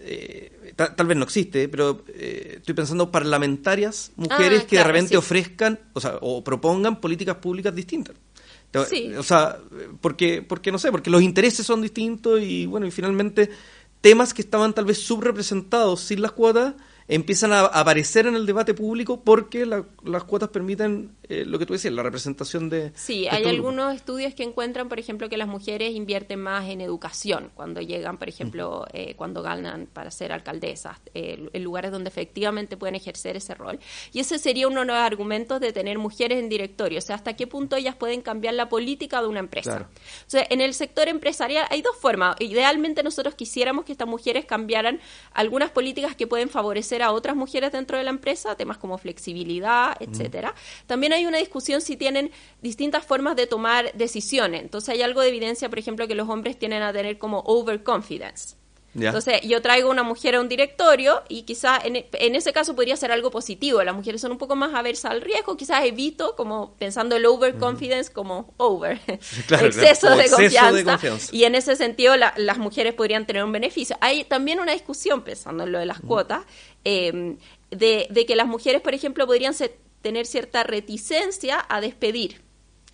eh, 0.00 0.74
tal, 0.76 1.06
vez 1.06 1.16
no 1.16 1.24
existe, 1.24 1.68
pero 1.68 2.04
eh, 2.08 2.56
estoy 2.58 2.74
pensando 2.74 3.10
parlamentarias, 3.10 4.12
mujeres 4.16 4.62
ah, 4.62 4.66
que 4.68 4.76
de 4.76 4.84
repente 4.84 5.16
ofrezcan, 5.16 5.80
o 5.92 6.00
sea, 6.00 6.18
o 6.20 6.44
propongan 6.44 7.00
políticas 7.00 7.36
públicas 7.36 7.74
distintas. 7.74 8.14
O 9.16 9.22
sea, 9.22 9.58
porque, 10.00 10.42
porque 10.42 10.70
no 10.70 10.78
sé, 10.78 10.90
porque 10.92 11.10
los 11.10 11.22
intereses 11.22 11.64
son 11.66 11.80
distintos 11.80 12.40
y 12.40 12.66
bueno, 12.66 12.86
y 12.86 12.90
finalmente 12.90 13.50
temas 14.00 14.34
que 14.34 14.42
estaban 14.42 14.74
tal 14.74 14.84
vez 14.84 14.98
subrepresentados 14.98 16.00
sin 16.00 16.22
las 16.22 16.32
cuotas 16.32 16.74
empiezan 17.08 17.52
a 17.52 17.62
aparecer 17.62 18.26
en 18.26 18.36
el 18.36 18.44
debate 18.44 18.74
público 18.74 19.22
porque 19.24 19.66
las 19.66 20.24
cuotas 20.24 20.50
permiten 20.50 21.12
eh, 21.28 21.44
lo 21.44 21.58
que 21.58 21.66
tú 21.66 21.74
decías, 21.74 21.92
la 21.92 22.02
representación 22.02 22.70
de... 22.70 22.92
Sí, 22.94 23.28
hay 23.28 23.44
algunos 23.44 23.94
estudios 23.94 24.34
que 24.34 24.42
encuentran, 24.42 24.88
por 24.88 24.98
ejemplo, 24.98 25.28
que 25.28 25.36
las 25.36 25.48
mujeres 25.48 25.94
invierten 25.94 26.40
más 26.40 26.68
en 26.68 26.80
educación 26.80 27.50
cuando 27.54 27.80
llegan, 27.80 28.18
por 28.18 28.28
ejemplo, 28.28 28.86
eh, 28.92 29.14
cuando 29.16 29.42
ganan 29.42 29.86
para 29.92 30.10
ser 30.10 30.32
alcaldesas, 30.32 30.98
eh, 31.14 31.48
en 31.52 31.64
lugares 31.64 31.90
donde 31.90 32.08
efectivamente 32.08 32.76
pueden 32.76 32.94
ejercer 32.94 33.36
ese 33.36 33.54
rol. 33.54 33.78
Y 34.12 34.20
ese 34.20 34.38
sería 34.38 34.68
uno 34.68 34.80
de 34.80 34.86
los 34.86 34.96
argumentos 34.96 35.60
de 35.60 35.72
tener 35.72 35.98
mujeres 35.98 36.38
en 36.38 36.48
directorio, 36.48 36.98
o 36.98 37.02
sea, 37.02 37.16
hasta 37.16 37.34
qué 37.34 37.46
punto 37.46 37.76
ellas 37.76 37.94
pueden 37.94 38.22
cambiar 38.22 38.54
la 38.54 38.68
política 38.68 39.20
de 39.20 39.28
una 39.28 39.40
empresa. 39.40 39.88
O 40.26 40.30
sea, 40.30 40.46
en 40.48 40.60
el 40.60 40.72
sector 40.72 41.08
empresarial 41.08 41.66
hay 41.70 41.82
dos 41.82 41.96
formas. 41.96 42.36
Idealmente 42.40 43.02
nosotros 43.02 43.34
quisiéramos 43.34 43.84
que 43.84 43.92
estas 43.92 44.08
mujeres 44.08 44.46
cambiaran 44.46 45.00
algunas 45.32 45.70
políticas 45.70 46.16
que 46.16 46.26
pueden 46.26 46.48
favorecer 46.48 47.02
a 47.02 47.12
otras 47.12 47.36
mujeres 47.36 47.72
dentro 47.72 47.98
de 47.98 48.04
la 48.04 48.10
empresa, 48.10 48.56
temas 48.56 48.78
como 48.78 48.96
flexibilidad, 48.98 49.96
etcétera. 50.00 50.54
También 50.86 51.12
hay 51.12 51.17
una 51.26 51.38
discusión 51.38 51.80
si 51.80 51.96
tienen 51.96 52.30
distintas 52.62 53.04
formas 53.04 53.36
de 53.36 53.46
tomar 53.46 53.92
decisiones. 53.94 54.62
Entonces 54.62 54.90
hay 54.90 55.02
algo 55.02 55.20
de 55.20 55.28
evidencia, 55.28 55.68
por 55.68 55.78
ejemplo, 55.78 56.06
que 56.08 56.14
los 56.14 56.28
hombres 56.28 56.58
tienen 56.58 56.82
a 56.82 56.92
tener 56.92 57.18
como 57.18 57.40
overconfidence. 57.40 58.56
Entonces, 58.94 59.42
yo 59.42 59.60
traigo 59.62 59.90
una 59.90 60.02
mujer 60.02 60.34
a 60.34 60.40
un 60.40 60.48
directorio 60.48 61.22
y 61.28 61.42
quizás 61.42 61.84
en, 61.84 62.04
en, 62.12 62.34
ese 62.34 62.52
caso 62.52 62.74
podría 62.74 62.96
ser 62.96 63.12
algo 63.12 63.30
positivo. 63.30 63.82
Las 63.82 63.94
mujeres 63.94 64.20
son 64.20 64.32
un 64.32 64.38
poco 64.38 64.56
más 64.56 64.74
aversas 64.74 65.12
al 65.12 65.20
riesgo, 65.20 65.56
quizás 65.56 65.84
evito, 65.84 66.34
como 66.36 66.74
pensando 66.78 67.16
el 67.16 67.26
overconfidence 67.26 68.12
como 68.12 68.54
over, 68.56 69.00
exceso, 69.06 70.16
de, 70.16 70.30
confianza. 70.30 70.98
Y 71.32 71.44
en 71.44 71.54
ese 71.54 71.76
sentido, 71.76 72.14
las 72.16 72.58
mujeres 72.58 72.94
podrían 72.94 73.26
tener 73.26 73.44
un 73.44 73.52
beneficio. 73.52 73.96
Hay 74.00 74.24
también 74.24 74.60
una 74.60 74.72
discusión, 74.72 75.22
pensando 75.22 75.64
en 75.64 75.72
lo 75.72 75.78
de 75.78 75.86
las 75.86 76.00
cuotas, 76.00 76.44
eh, 76.84 77.36
de, 77.70 78.24
que 78.26 78.36
las 78.36 78.46
mujeres, 78.46 78.80
por 78.80 78.94
ejemplo, 78.94 79.26
podrían 79.26 79.54
tener 80.08 80.24
cierta 80.24 80.62
reticencia 80.62 81.66
a 81.68 81.82
despedir. 81.82 82.40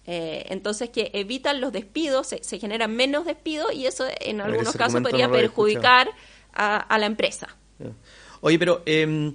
Eh, 0.07 0.47
entonces 0.49 0.91
que 0.91 1.13
evitan 1.15 1.61
los 1.61 1.73
despidos, 1.73 2.27
se, 2.27 2.59
generan 2.59 2.95
menos 2.95 3.25
despidos 3.25 3.73
y 3.73 3.87
eso 3.87 4.05
en 4.21 4.41
algunos 4.41 4.75
casos 4.75 5.01
podría 5.01 5.31
perjudicar 5.31 6.11
a, 6.53 6.99
la 6.99 7.07
empresa. 7.07 7.57
Oye, 8.41 8.59
pero 8.59 8.83
eh, 8.85 9.33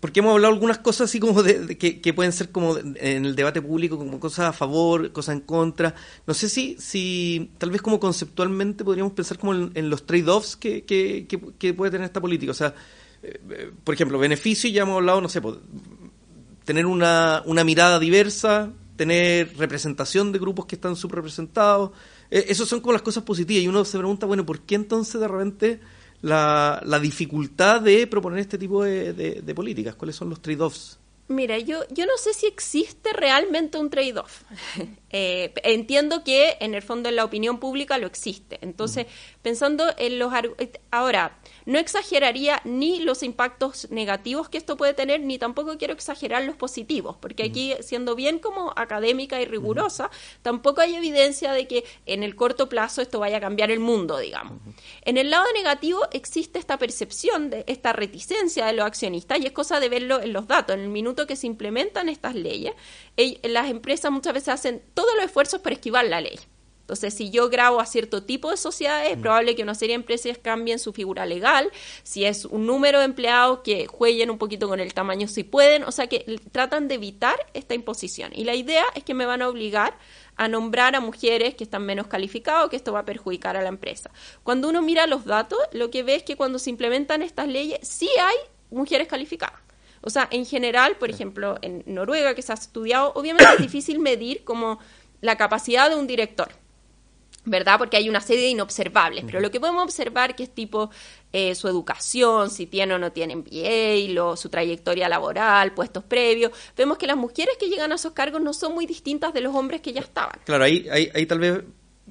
porque 0.00 0.18
hemos 0.18 0.32
hablado 0.32 0.52
algunas 0.52 0.78
cosas 0.78 1.08
así 1.08 1.20
como 1.20 1.44
de, 1.44 1.78
que, 1.78 2.12
pueden 2.12 2.32
ser 2.32 2.50
como 2.50 2.76
en 2.76 3.24
el 3.24 3.36
debate 3.36 3.62
público 3.62 3.96
como 3.96 4.18
cosas 4.18 4.46
a 4.46 4.52
favor, 4.52 5.12
cosas 5.12 5.36
en 5.36 5.42
contra. 5.42 5.94
No 6.26 6.34
sé 6.34 6.48
si, 6.48 6.76
si 6.80 7.52
tal 7.58 7.70
vez 7.70 7.80
como 7.80 8.00
conceptualmente 8.00 8.84
podríamos 8.84 9.12
pensar 9.12 9.38
como 9.38 9.54
en, 9.54 9.90
los 9.90 10.06
trade-offs 10.06 10.56
que, 10.56 10.82
que, 10.84 11.28
que, 11.56 11.72
puede 11.74 11.92
tener 11.92 12.06
esta 12.06 12.20
política. 12.20 12.50
O 12.50 12.54
sea, 12.54 12.74
eh, 13.22 13.70
por 13.82 13.94
ejemplo, 13.94 14.18
beneficio, 14.18 14.70
ya 14.70 14.82
hemos 14.82 14.96
hablado, 14.96 15.20
no 15.20 15.28
sé, 15.28 15.40
tener 16.68 16.84
una, 16.84 17.42
una 17.46 17.64
mirada 17.64 17.98
diversa, 17.98 18.70
tener 18.94 19.56
representación 19.56 20.32
de 20.32 20.38
grupos 20.38 20.66
que 20.66 20.74
están 20.74 20.96
subrepresentados. 20.96 21.92
Eh, 22.30 22.44
esas 22.48 22.68
son 22.68 22.82
como 22.82 22.92
las 22.92 23.00
cosas 23.00 23.24
positivas. 23.24 23.62
Y 23.62 23.68
uno 23.68 23.86
se 23.86 23.96
pregunta, 23.96 24.26
bueno, 24.26 24.44
¿por 24.44 24.60
qué 24.60 24.74
entonces 24.74 25.18
de 25.18 25.26
repente 25.26 25.80
la, 26.20 26.82
la 26.84 27.00
dificultad 27.00 27.80
de 27.80 28.06
proponer 28.06 28.40
este 28.40 28.58
tipo 28.58 28.84
de, 28.84 29.14
de, 29.14 29.54
políticas? 29.54 29.94
¿Cuáles 29.94 30.14
son 30.16 30.28
los 30.28 30.42
trade-offs? 30.42 30.98
Mira, 31.28 31.58
yo, 31.58 31.84
yo 31.90 32.04
no 32.04 32.18
sé 32.18 32.34
si 32.34 32.44
existe 32.44 33.14
realmente 33.14 33.78
un 33.78 33.88
trade-off. 33.88 34.42
Eh, 35.10 35.52
entiendo 35.62 36.22
que 36.24 36.56
en 36.60 36.74
el 36.74 36.82
fondo 36.82 37.08
en 37.08 37.16
la 37.16 37.24
opinión 37.24 37.58
pública 37.58 37.98
lo 37.98 38.06
existe. 38.06 38.58
Entonces, 38.60 39.06
pensando 39.42 39.84
en 39.96 40.18
los... 40.18 40.32
Ahora, 40.90 41.38
no 41.64 41.78
exageraría 41.78 42.60
ni 42.64 43.00
los 43.00 43.22
impactos 43.22 43.90
negativos 43.90 44.48
que 44.48 44.58
esto 44.58 44.76
puede 44.76 44.94
tener, 44.94 45.20
ni 45.20 45.38
tampoco 45.38 45.76
quiero 45.78 45.94
exagerar 45.94 46.44
los 46.44 46.56
positivos, 46.56 47.16
porque 47.20 47.44
aquí, 47.44 47.74
siendo 47.80 48.14
bien 48.14 48.38
como 48.38 48.72
académica 48.76 49.40
y 49.40 49.44
rigurosa, 49.44 50.10
tampoco 50.42 50.80
hay 50.80 50.94
evidencia 50.94 51.52
de 51.52 51.66
que 51.66 51.84
en 52.06 52.22
el 52.22 52.36
corto 52.36 52.68
plazo 52.68 53.02
esto 53.02 53.18
vaya 53.18 53.38
a 53.38 53.40
cambiar 53.40 53.70
el 53.70 53.80
mundo, 53.80 54.18
digamos. 54.18 54.58
En 55.02 55.18
el 55.18 55.30
lado 55.30 55.44
negativo 55.54 56.00
existe 56.12 56.58
esta 56.58 56.78
percepción 56.78 57.50
de 57.50 57.64
esta 57.66 57.92
reticencia 57.92 58.66
de 58.66 58.72
los 58.72 58.86
accionistas 58.86 59.40
y 59.40 59.46
es 59.46 59.52
cosa 59.52 59.80
de 59.80 59.88
verlo 59.88 60.20
en 60.20 60.32
los 60.32 60.46
datos. 60.46 60.74
En 60.74 60.82
el 60.82 60.88
minuto 60.88 61.26
que 61.26 61.36
se 61.36 61.46
implementan 61.46 62.08
estas 62.08 62.34
leyes, 62.34 62.74
las 63.42 63.68
empresas 63.68 64.10
muchas 64.10 64.34
veces 64.34 64.48
hacen 64.48 64.82
todos 64.98 65.14
los 65.14 65.26
esfuerzos 65.26 65.60
para 65.60 65.74
esquivar 65.74 66.06
la 66.06 66.20
ley. 66.20 66.40
Entonces, 66.80 67.14
si 67.14 67.30
yo 67.30 67.48
grabo 67.48 67.78
a 67.78 67.86
cierto 67.86 68.24
tipo 68.24 68.50
de 68.50 68.56
sociedades, 68.56 69.12
es 69.12 69.18
mm. 69.18 69.20
probable 69.20 69.54
que 69.54 69.62
una 69.62 69.76
serie 69.76 69.92
de 69.92 70.00
empresas 70.00 70.38
cambien 70.38 70.80
su 70.80 70.92
figura 70.92 71.24
legal, 71.24 71.70
si 72.02 72.24
es 72.24 72.44
un 72.44 72.66
número 72.66 72.98
de 72.98 73.04
empleados 73.04 73.60
que 73.60 73.86
jueguen 73.86 74.28
un 74.28 74.38
poquito 74.38 74.66
con 74.66 74.80
el 74.80 74.92
tamaño 74.94 75.28
si 75.28 75.44
pueden, 75.44 75.84
o 75.84 75.92
sea 75.92 76.08
que 76.08 76.40
tratan 76.50 76.88
de 76.88 76.96
evitar 76.96 77.36
esta 77.54 77.74
imposición. 77.74 78.32
Y 78.34 78.42
la 78.42 78.56
idea 78.56 78.82
es 78.96 79.04
que 79.04 79.14
me 79.14 79.24
van 79.24 79.40
a 79.40 79.48
obligar 79.48 79.96
a 80.34 80.48
nombrar 80.48 80.96
a 80.96 81.00
mujeres 81.00 81.54
que 81.54 81.62
están 81.62 81.86
menos 81.86 82.08
calificadas, 82.08 82.68
que 82.70 82.76
esto 82.76 82.92
va 82.92 83.00
a 83.00 83.04
perjudicar 83.04 83.56
a 83.56 83.62
la 83.62 83.68
empresa. 83.68 84.10
Cuando 84.42 84.68
uno 84.68 84.82
mira 84.82 85.06
los 85.06 85.26
datos, 85.26 85.60
lo 85.70 85.92
que 85.92 86.02
ve 86.02 86.16
es 86.16 86.24
que 86.24 86.34
cuando 86.34 86.58
se 86.58 86.70
implementan 86.70 87.22
estas 87.22 87.46
leyes, 87.46 87.86
sí 87.86 88.10
hay 88.20 88.36
mujeres 88.70 89.06
calificadas. 89.06 89.67
O 90.00 90.10
sea, 90.10 90.28
en 90.30 90.46
general, 90.46 90.96
por 90.96 91.10
ejemplo, 91.10 91.58
en 91.62 91.82
Noruega, 91.86 92.34
que 92.34 92.42
se 92.42 92.52
ha 92.52 92.54
estudiado, 92.54 93.12
obviamente 93.14 93.52
es 93.54 93.60
difícil 93.60 93.98
medir 93.98 94.44
como 94.44 94.78
la 95.20 95.36
capacidad 95.36 95.88
de 95.90 95.96
un 95.96 96.06
director. 96.06 96.48
¿verdad? 97.44 97.78
Porque 97.78 97.96
hay 97.96 98.08
una 98.08 98.20
serie 98.20 98.42
de 98.42 98.50
inobservables, 98.50 99.24
pero 99.24 99.40
lo 99.40 99.50
que 99.50 99.58
podemos 99.58 99.82
observar 99.82 100.36
que 100.36 100.42
es 100.42 100.54
tipo 100.54 100.90
eh, 101.32 101.54
su 101.54 101.66
educación, 101.66 102.50
si 102.50 102.66
tiene 102.66 102.94
o 102.94 102.98
no 102.98 103.10
tiene 103.12 103.36
MBA, 103.36 104.12
lo, 104.12 104.36
su 104.36 104.48
trayectoria 104.48 105.08
laboral, 105.08 105.72
puestos 105.72 106.04
previos, 106.04 106.52
vemos 106.76 106.98
que 106.98 107.06
las 107.06 107.16
mujeres 107.16 107.56
que 107.58 107.68
llegan 107.68 107.92
a 107.92 107.94
esos 107.94 108.12
cargos 108.12 108.42
no 108.42 108.52
son 108.52 108.74
muy 108.74 108.86
distintas 108.86 109.32
de 109.32 109.40
los 109.40 109.54
hombres 109.54 109.80
que 109.80 109.92
ya 109.92 110.00
estaban. 110.00 110.38
Claro, 110.44 110.64
ahí, 110.64 110.86
ahí, 110.90 111.10
ahí 111.14 111.26
tal 111.26 111.38
vez 111.38 111.62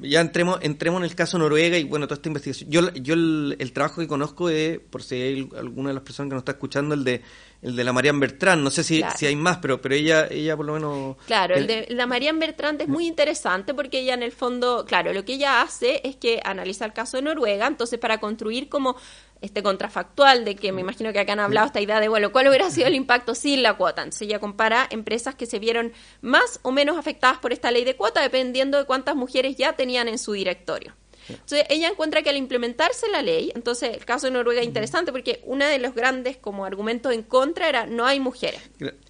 ya 0.01 0.22
entremos, 0.22 0.60
entremos 0.62 1.00
en 1.00 1.06
el 1.06 1.15
caso 1.15 1.38
Noruega 1.38 1.77
y 1.77 1.84
bueno, 1.84 2.08
toda 2.08 2.17
esta 2.17 2.29
investigación. 2.29 2.70
Yo, 2.70 2.94
yo 2.94 3.13
el, 3.13 3.72
trabajo 3.74 4.01
que 4.01 4.08
conozco 4.08 4.50
es, 4.50 4.79
por 4.79 5.03
si 5.03 5.15
hay 5.15 5.50
alguna 5.58 5.89
de 5.89 5.96
las 5.96 6.03
personas 6.03 6.29
que 6.29 6.36
nos 6.36 6.41
está 6.41 6.51
escuchando, 6.53 6.94
el 6.94 7.03
de 7.03 7.22
el 7.61 7.75
de 7.75 7.83
la 7.83 7.93
Marianne 7.93 8.19
Bertrand. 8.19 8.63
No 8.63 8.71
sé 8.71 8.83
si, 8.83 9.03
si 9.15 9.25
hay 9.25 9.35
más, 9.35 9.57
pero, 9.57 9.81
pero 9.81 9.95
ella, 9.95 10.27
ella 10.29 10.55
por 10.55 10.65
lo 10.65 10.73
menos. 10.73 11.17
Claro, 11.25 11.55
el, 11.55 11.67
de 11.67 11.87
la 11.89 12.05
Marianne 12.05 12.39
Bertrand 12.39 12.81
es 12.81 12.87
muy 12.87 13.07
interesante 13.07 13.73
porque 13.73 13.99
ella 13.99 14.13
en 14.13 14.23
el 14.23 14.31
fondo, 14.31 14.85
claro, 14.85 15.13
lo 15.13 15.25
que 15.25 15.33
ella 15.33 15.61
hace 15.61 16.01
es 16.03 16.15
que 16.15 16.41
analiza 16.43 16.85
el 16.85 16.93
caso 16.93 17.17
de 17.17 17.23
Noruega, 17.23 17.67
entonces 17.67 17.99
para 17.99 18.19
construir 18.19 18.69
como 18.69 18.95
este 19.41 19.61
contrafactual 19.61 20.45
de 20.45 20.55
que 20.55 20.71
me 20.71 20.81
imagino 20.81 21.13
que 21.13 21.19
acá 21.19 21.33
han 21.33 21.39
hablado 21.39 21.67
esta 21.67 21.81
idea 21.81 21.99
de, 21.99 22.07
bueno, 22.07 22.31
¿cuál 22.31 22.47
hubiera 22.47 22.71
sido 22.71 22.87
el 22.87 22.95
impacto 22.95 23.35
sin 23.35 23.61
la 23.61 23.75
cuota? 23.75 24.01
Entonces 24.01 24.23
ella 24.23 24.39
compara 24.39 24.87
empresas 24.89 25.35
que 25.35 25.45
se 25.45 25.59
vieron 25.59 25.93
más 26.21 26.59
o 26.63 26.71
menos 26.71 26.97
afectadas 26.97 27.37
por 27.37 27.53
esta 27.53 27.71
ley 27.71 27.83
de 27.83 27.95
cuota 27.95 28.21
dependiendo 28.21 28.77
de 28.77 28.85
cuántas 28.85 29.15
mujeres 29.15 29.55
ya 29.55 29.73
tenían 29.73 30.07
en 30.07 30.17
su 30.17 30.33
directorio. 30.33 30.95
Entonces 31.29 31.65
ella 31.69 31.89
encuentra 31.89 32.22
que 32.22 32.29
al 32.29 32.38
implementarse 32.38 33.07
la 33.10 33.22
ley, 33.22 33.51
entonces 33.55 33.96
el 33.96 34.05
caso 34.05 34.27
de 34.27 34.31
Noruega 34.31 34.62
es 34.62 34.67
interesante 34.67 35.12
porque 35.12 35.41
uno 35.43 35.65
de 35.65 35.79
los 35.79 35.93
grandes 35.93 36.38
como 36.38 36.65
argumentos 36.65 37.13
en 37.13 37.24
contra 37.24 37.69
era 37.69 37.86
no 37.86 38.05
hay 38.05 38.19
mujeres. 38.19 38.62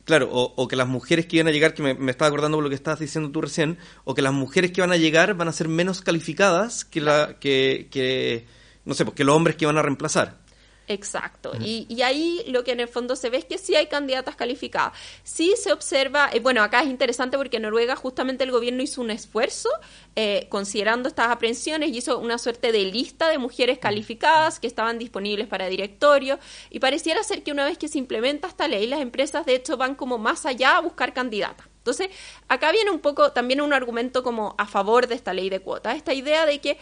Claro, 0.06 0.30
o, 0.32 0.68
que 0.68 0.76
las 0.76 0.88
mujeres 0.88 1.26
que 1.26 1.38
iban 1.38 1.48
a 1.48 1.52
llegar, 1.52 1.74
que 1.74 1.84
me, 1.84 2.12
estaba 2.12 2.30
acordando 2.30 2.58
por 2.58 2.64
lo 2.64 2.70
que 2.70 2.76
estabas 2.76 3.00
diciendo 3.00 3.32
tú 3.32 3.42
recién, 3.42 3.78
o 4.06 4.14
que 4.14 4.22
las 4.22 4.34
mujeres 4.34 4.72
que 4.72 4.82
van 4.82 4.92
a 4.92 4.98
llegar 4.98 5.34
van 5.36 5.48
a 5.48 5.52
ser 5.52 5.68
menos 5.68 6.02
calificadas 6.02 6.86
que 6.86 7.02
la 7.02 7.38
que, 7.40 7.88
que 7.92 8.46
no 8.86 8.94
sé, 8.94 9.04
porque 9.04 9.24
los 9.24 9.36
hombres 9.36 9.56
que 9.58 9.66
van 9.66 9.78
a 9.78 9.82
reemplazar. 9.82 10.47
Exacto. 10.88 11.52
y, 11.60 12.02
ahí 12.02 12.44
lo 12.48 12.64
que 12.64 12.72
en 12.72 12.80
el 12.80 12.88
fondo 12.88 13.18
se 13.18 13.30
ve 13.30 13.38
es 13.38 13.46
que 13.46 13.58
sí 13.58 13.76
hay 13.76 13.88
candidatas 13.88 14.38
calificadas. 14.38 14.94
Sí 15.24 15.54
se 15.62 15.74
observa, 15.74 16.30
eh, 16.32 16.40
bueno, 16.40 16.64
acá 16.64 16.82
es 16.82 16.88
interesante 16.88 17.38
porque 17.38 17.58
en 17.58 17.64
Noruega 17.64 17.96
justamente 17.98 18.46
el 18.46 18.52
gobierno 18.52 18.82
hizo 18.82 19.02
un 19.02 19.12
esfuerzo 19.12 19.70
eh, 20.16 20.48
considerando 20.50 21.10
estas 21.10 21.30
aprehensiones 21.30 21.90
y 21.90 21.98
hizo 21.98 22.20
una 22.20 22.38
suerte 22.38 22.72
de 22.72 22.86
lista 22.86 23.28
de 23.28 23.38
mujeres 23.38 23.80
calificadas 23.80 24.60
que 24.60 24.68
estaban 24.68 24.98
disponibles 24.98 25.48
para 25.48 25.68
directorio 25.68 26.40
y 26.70 26.80
pareciera 26.80 27.22
ser 27.24 27.44
que 27.44 27.52
una 27.52 27.66
vez 27.66 27.78
que 27.78 27.90
se 27.90 27.98
implementa 27.98 28.48
esta 28.48 28.68
ley, 28.70 28.88
las 28.88 29.02
empresas 29.02 29.46
de 29.46 29.56
hecho 29.56 29.76
van 29.76 29.96
como 29.96 30.18
más 30.18 30.46
allá 30.46 30.78
a 30.78 30.82
buscar 30.82 31.14
candidatas. 31.14 31.68
Entonces, 31.80 32.10
acá 32.48 32.72
viene 32.72 32.92
un 32.92 33.00
poco 33.00 33.32
también 33.32 33.62
un 33.62 33.74
argumento 33.74 34.24
como 34.24 34.56
a 34.58 34.68
favor 34.68 35.08
de 35.08 35.16
esta 35.16 35.34
ley 35.34 35.50
de 35.50 35.60
cuotas, 35.60 35.96
esta 35.96 36.14
idea 36.14 36.46
de 36.46 36.60
que 36.60 36.78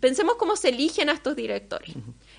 pensemos 0.00 0.36
cómo 0.36 0.56
se 0.56 0.68
eligen 0.68 1.08
a 1.08 1.12
estos 1.12 1.36
directores. 1.36 1.94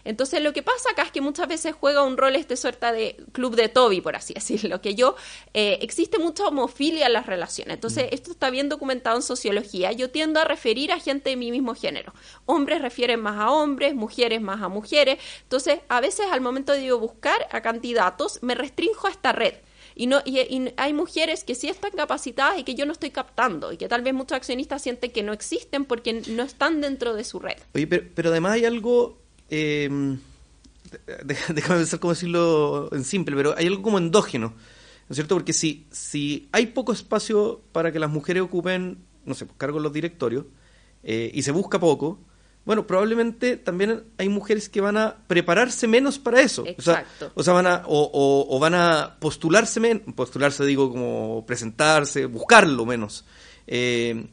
Entonces 0.10 0.42
lo 0.42 0.54
que 0.54 0.64
pasa 0.64 0.90
acá 0.92 1.04
es 1.04 1.12
que 1.12 1.22
muchas 1.22 1.48
veces 1.48 1.76
juega 1.80 2.02
un 2.02 2.18
rol 2.18 2.36
este 2.36 2.58
suerte 2.58 2.92
de 2.92 3.16
club 3.32 3.56
de 3.56 3.70
Toby, 3.70 4.02
por 4.02 4.16
así 4.16 4.34
decirlo, 4.40 4.82
que 4.82 4.96
yo, 4.96 5.16
eh, 5.54 5.78
existe 5.82 6.18
mucha 6.18 6.48
homofilia 6.48 7.06
en 7.06 7.14
las 7.14 7.28
relaciones. 7.28 7.76
Entonces 7.76 8.06
mm. 8.06 8.14
esto 8.16 8.32
está 8.32 8.50
bien 8.50 8.70
documentado 8.70 9.16
en 9.18 9.22
sociología. 9.22 9.92
Yo 9.92 10.10
tiendo 10.10 10.40
a 10.40 10.46
referir 10.46 10.92
a 10.92 11.00
gente 11.00 11.30
de 11.30 11.36
mi 11.36 11.52
mismo 11.52 11.76
género. 11.76 12.12
Hombres 12.48 12.82
refieren 12.82 13.22
más 13.22 13.40
a 13.40 13.52
hombres, 13.52 13.94
mujeres 13.94 14.42
más 14.42 14.64
a 14.64 14.68
mujeres. 14.68 15.20
Entonces 15.44 15.82
a 15.90 16.02
veces 16.02 16.26
al 16.32 16.42
momento 16.42 16.74
de 16.74 16.92
buscar 16.94 17.48
a 17.52 17.62
candidatos 17.62 18.40
me 18.42 18.56
restrinjo 18.56 19.08
a 19.08 19.12
esta 19.12 19.32
red. 19.32 19.54
Y, 19.96 20.08
no, 20.08 20.22
y, 20.26 20.72
hay 20.78 20.94
mujeres 20.94 21.44
que 21.44 21.54
sí 21.54 21.68
están 21.68 21.92
capacitadas 21.92 22.58
y 22.58 22.64
que 22.64 22.74
yo 22.74 22.86
no 22.86 22.94
estoy 22.94 23.12
captando 23.12 23.74
y 23.74 23.78
que 23.78 23.88
tal 23.88 24.02
vez 24.02 24.14
muchos 24.14 24.38
accionistas 24.38 24.82
sienten 24.82 25.12
que 25.12 25.24
no 25.24 25.34
existen 25.34 25.86
porque 25.86 26.14
no 26.30 26.44
están 26.44 26.82
dentro 26.82 27.14
de 27.14 27.24
su 27.24 27.40
red. 27.40 27.58
Oye, 27.76 27.86
pero, 27.86 28.08
pero 28.16 28.30
además 28.30 28.54
hay 28.54 28.66
algo 28.66 29.20
eh, 29.50 30.18
déjame 31.24 31.80
pensar 31.80 32.00
cómo 32.00 32.14
decirlo 32.14 32.90
en 32.94 33.04
simple, 33.04 33.36
pero 33.36 33.56
hay 33.58 33.68
algo 33.68 33.82
como 33.82 33.98
endógeno, 33.98 34.50
¿no 34.50 35.10
es 35.10 35.16
cierto? 35.16 35.36
Porque 35.36 35.54
si, 35.54 35.88
si 35.92 36.50
hay 36.52 36.68
poco 36.68 36.94
espacio 36.94 37.62
para 37.72 37.92
que 37.92 38.00
las 38.00 38.10
mujeres 38.10 38.44
ocupen, 38.44 39.00
no 39.26 39.34
sé, 39.34 39.46
pues, 39.46 39.58
cargos 39.58 39.80
en 39.80 39.84
los 39.84 39.94
directorios, 39.94 40.46
eh, 41.04 41.32
y 41.34 41.42
se 41.44 41.52
busca 41.52 41.80
poco, 41.80 42.20
bueno, 42.66 42.86
probablemente 42.86 43.58
también 43.58 44.04
hay 44.18 44.30
mujeres 44.30 44.70
que 44.70 44.82
van 44.82 44.98
a 44.98 45.18
prepararse 45.28 45.88
menos 45.88 46.20
para 46.20 46.42
eso. 46.42 46.64
Exacto. 46.68 47.32
O 47.34 47.42
sea, 47.42 47.54
van 47.54 47.66
a, 47.66 47.84
o, 47.88 48.60
van 48.60 48.76
a 48.76 49.18
postularse 49.20 49.80
menos, 49.80 50.04
postularse 50.14 50.66
digo 50.66 50.92
como 50.92 51.46
presentarse, 51.48 52.26
buscarlo 52.26 52.86
menos. 52.86 53.26
Eh, 53.66 54.28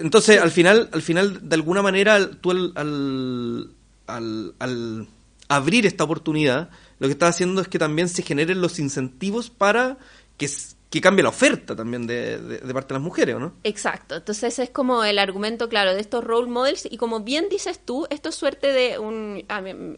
entonces, 0.00 0.40
al 0.40 0.50
final, 0.50 0.88
al 0.92 1.02
final, 1.02 1.48
de 1.48 1.54
alguna 1.54 1.82
manera, 1.82 2.30
tú 2.40 2.50
al, 2.50 3.72
al, 4.06 5.08
abrir 5.48 5.86
esta 5.86 6.04
oportunidad, 6.04 6.70
lo 6.98 7.08
que 7.08 7.12
estás 7.12 7.30
haciendo 7.30 7.60
es 7.60 7.68
que 7.68 7.78
también 7.78 8.08
se 8.08 8.22
generen 8.22 8.60
los 8.60 8.78
incentivos 8.78 9.50
para 9.50 9.98
que, 10.36 10.48
que 10.90 11.00
cambie 11.00 11.22
la 11.22 11.28
oferta 11.28 11.76
también 11.76 12.06
de, 12.06 12.38
de, 12.38 12.74
parte 12.74 12.88
de 12.88 13.00
las 13.00 13.02
mujeres, 13.02 13.38
¿no? 13.38 13.54
Exacto. 13.64 14.16
Entonces 14.16 14.58
es 14.58 14.70
como 14.70 15.04
el 15.04 15.18
argumento, 15.18 15.68
claro, 15.68 15.94
de 15.94 16.00
estos 16.00 16.24
role 16.24 16.50
models 16.50 16.88
y 16.90 16.96
como 16.96 17.20
bien 17.20 17.48
dices 17.48 17.80
tú, 17.84 18.06
esto 18.10 18.28
es 18.28 18.34
suerte 18.34 18.68
de 18.72 18.98
un, 18.98 19.44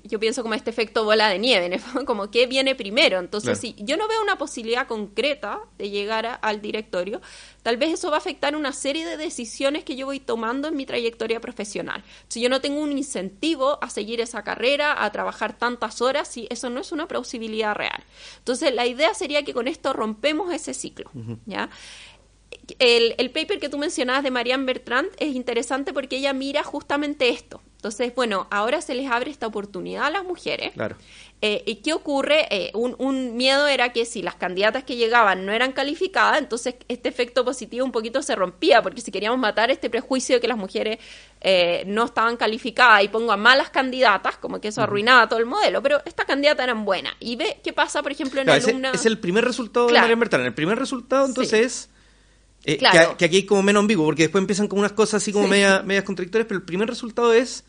yo 0.04 0.20
pienso 0.20 0.42
como 0.42 0.54
este 0.54 0.70
efecto 0.70 1.04
bola 1.04 1.28
de 1.28 1.38
nieve, 1.38 1.80
como 2.06 2.30
que 2.30 2.46
viene 2.46 2.74
primero. 2.74 3.18
Entonces, 3.18 3.58
si 3.58 3.74
yo 3.78 3.96
no 3.96 4.08
veo 4.08 4.22
una 4.22 4.38
posibilidad 4.38 4.86
concreta 4.86 5.60
de 5.78 5.90
llegar 5.90 6.38
al 6.42 6.60
directorio, 6.60 7.20
tal 7.64 7.78
vez 7.78 7.94
eso 7.94 8.10
va 8.10 8.16
a 8.16 8.18
afectar 8.18 8.54
una 8.54 8.72
serie 8.72 9.06
de 9.06 9.16
decisiones 9.16 9.84
que 9.84 9.96
yo 9.96 10.04
voy 10.06 10.20
tomando 10.20 10.68
en 10.68 10.76
mi 10.76 10.84
trayectoria 10.84 11.40
profesional. 11.40 12.04
Si 12.28 12.42
yo 12.42 12.50
no 12.50 12.60
tengo 12.60 12.80
un 12.80 12.96
incentivo 12.96 13.82
a 13.82 13.88
seguir 13.88 14.20
esa 14.20 14.44
carrera, 14.44 15.02
a 15.02 15.10
trabajar 15.10 15.58
tantas 15.58 16.02
horas, 16.02 16.28
si 16.28 16.46
eso 16.50 16.68
no 16.68 16.80
es 16.80 16.92
una 16.92 17.08
posibilidad 17.08 17.74
real. 17.74 18.04
Entonces, 18.38 18.74
la 18.74 18.86
idea 18.86 19.14
sería 19.14 19.44
que 19.44 19.54
con 19.54 19.66
esto 19.66 19.94
rompemos 19.94 20.52
ese 20.52 20.74
ciclo, 20.74 21.10
¿ya? 21.46 21.70
El, 22.78 23.14
el, 23.16 23.30
paper 23.30 23.58
que 23.58 23.68
tú 23.68 23.78
mencionabas 23.78 24.22
de 24.22 24.30
Marianne 24.30 24.66
Bertrand 24.66 25.08
es 25.18 25.34
interesante 25.34 25.92
porque 25.92 26.16
ella 26.18 26.32
mira 26.34 26.62
justamente 26.62 27.30
esto. 27.30 27.60
Entonces, 27.84 28.14
bueno, 28.14 28.46
ahora 28.50 28.80
se 28.80 28.94
les 28.94 29.10
abre 29.10 29.30
esta 29.30 29.46
oportunidad 29.46 30.06
a 30.06 30.10
las 30.10 30.24
mujeres. 30.24 30.72
Claro. 30.72 30.96
Eh, 31.42 31.62
¿Y 31.66 31.76
qué 31.76 31.92
ocurre? 31.92 32.46
Eh, 32.50 32.70
un, 32.72 33.36
miedo 33.36 33.66
era 33.66 33.92
que 33.92 34.06
si 34.06 34.22
las 34.22 34.36
candidatas 34.36 34.84
que 34.84 34.96
llegaban 34.96 35.44
no 35.44 35.52
eran 35.52 35.72
calificadas, 35.72 36.38
entonces 36.38 36.76
este 36.88 37.10
efecto 37.10 37.44
positivo 37.44 37.84
un 37.84 37.92
poquito 37.92 38.22
se 38.22 38.34
rompía, 38.34 38.80
porque 38.80 39.02
si 39.02 39.12
queríamos 39.12 39.38
matar 39.38 39.70
este 39.70 39.90
prejuicio 39.90 40.36
de 40.36 40.40
que 40.40 40.48
las 40.48 40.56
mujeres 40.56 40.98
eh, 41.42 41.84
no 41.86 42.06
estaban 42.06 42.38
calificadas 42.38 43.04
y 43.04 43.08
pongo 43.08 43.32
a 43.32 43.36
malas 43.36 43.68
candidatas, 43.68 44.38
como 44.38 44.62
que 44.62 44.68
eso 44.68 44.80
arruinaba 44.80 45.28
todo 45.28 45.38
el 45.38 45.44
modelo, 45.44 45.82
pero 45.82 46.00
estas 46.06 46.24
candidatas 46.24 46.64
eran 46.64 46.86
buenas. 46.86 47.12
Y 47.20 47.36
ve 47.36 47.60
qué 47.62 47.74
pasa, 47.74 48.02
por 48.02 48.12
ejemplo, 48.12 48.40
en 48.40 48.46
claro, 48.46 48.64
alumna... 48.66 48.92
Es 48.92 49.04
el 49.04 49.18
primer 49.18 49.44
resultado 49.44 49.88
de 49.88 49.92
María 49.92 50.16
Bertrand. 50.16 50.46
El 50.46 50.54
primer 50.54 50.78
resultado, 50.78 51.26
entonces, 51.26 51.90
es... 52.64 52.78
que, 52.78 53.26
aquí 53.26 53.36
hay 53.36 53.44
como 53.44 53.62
menos 53.62 53.82
ambiguo, 53.82 54.06
porque 54.06 54.22
después 54.22 54.40
empiezan 54.40 54.68
con 54.68 54.78
unas 54.78 54.92
cosas 54.92 55.22
así 55.22 55.30
como 55.30 55.48
medias 55.48 56.04
contradictorias, 56.04 56.46
pero 56.48 56.60
el 56.60 56.64
primer 56.64 56.88
resultado 56.88 57.34
es 57.34 57.64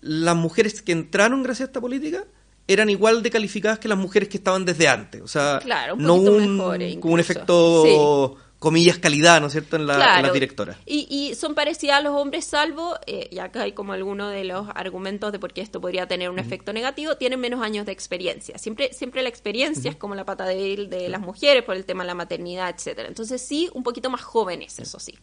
las 0.00 0.36
mujeres 0.36 0.82
que 0.82 0.92
entraron 0.92 1.42
gracias 1.42 1.68
a 1.68 1.70
esta 1.70 1.80
política 1.80 2.24
eran 2.66 2.90
igual 2.90 3.22
de 3.22 3.30
calificadas 3.30 3.78
que 3.78 3.88
las 3.88 3.98
mujeres 3.98 4.28
que 4.28 4.36
estaban 4.36 4.64
desde 4.64 4.88
antes. 4.88 5.22
O 5.22 5.28
sea, 5.28 5.60
no 5.96 6.14
un, 6.14 6.60
un 6.60 7.20
efecto 7.20 8.36
comillas, 8.58 8.98
calidad, 8.98 9.40
¿no 9.40 9.46
es 9.46 9.52
cierto?, 9.52 9.76
en, 9.76 9.86
la, 9.86 10.20
las 10.20 10.32
directoras. 10.32 10.76
Y, 10.84 11.06
y, 11.08 11.34
son 11.36 11.54
parecidas 11.54 11.98
a 11.98 12.00
los 12.00 12.14
hombres, 12.14 12.44
salvo, 12.44 12.96
eh, 13.06 13.28
y 13.30 13.38
acá 13.38 13.62
hay 13.62 13.72
como 13.72 13.92
alguno 13.92 14.28
de 14.28 14.44
los 14.44 14.66
argumentos 14.74 15.30
de 15.30 15.38
por 15.38 15.52
qué 15.52 15.60
esto 15.60 15.80
podría 15.80 16.08
tener 16.08 16.28
un 16.28 16.38
efecto 16.38 16.72
negativo, 16.72 17.16
tienen 17.16 17.38
menos 17.40 17.62
años 17.62 17.86
de 17.86 17.92
experiencia. 17.92 18.58
Siempre, 18.58 18.92
siempre 18.92 19.22
la 19.22 19.28
experiencia 19.28 19.90
es 19.90 19.96
como 19.96 20.14
la 20.14 20.24
pata 20.24 20.44
de, 20.44 20.88
de 20.88 21.08
las 21.08 21.20
mujeres 21.20 21.62
por 21.62 21.76
el 21.76 21.84
tema 21.84 22.02
de 22.02 22.08
la 22.08 22.14
maternidad, 22.14 22.74
etcétera. 22.74 23.08
Entonces 23.08 23.40
sí, 23.40 23.70
un 23.74 23.84
poquito 23.84 24.10
más 24.10 24.22
jóvenes, 24.22 24.78
eso 24.78 24.98
sí. 24.98 25.14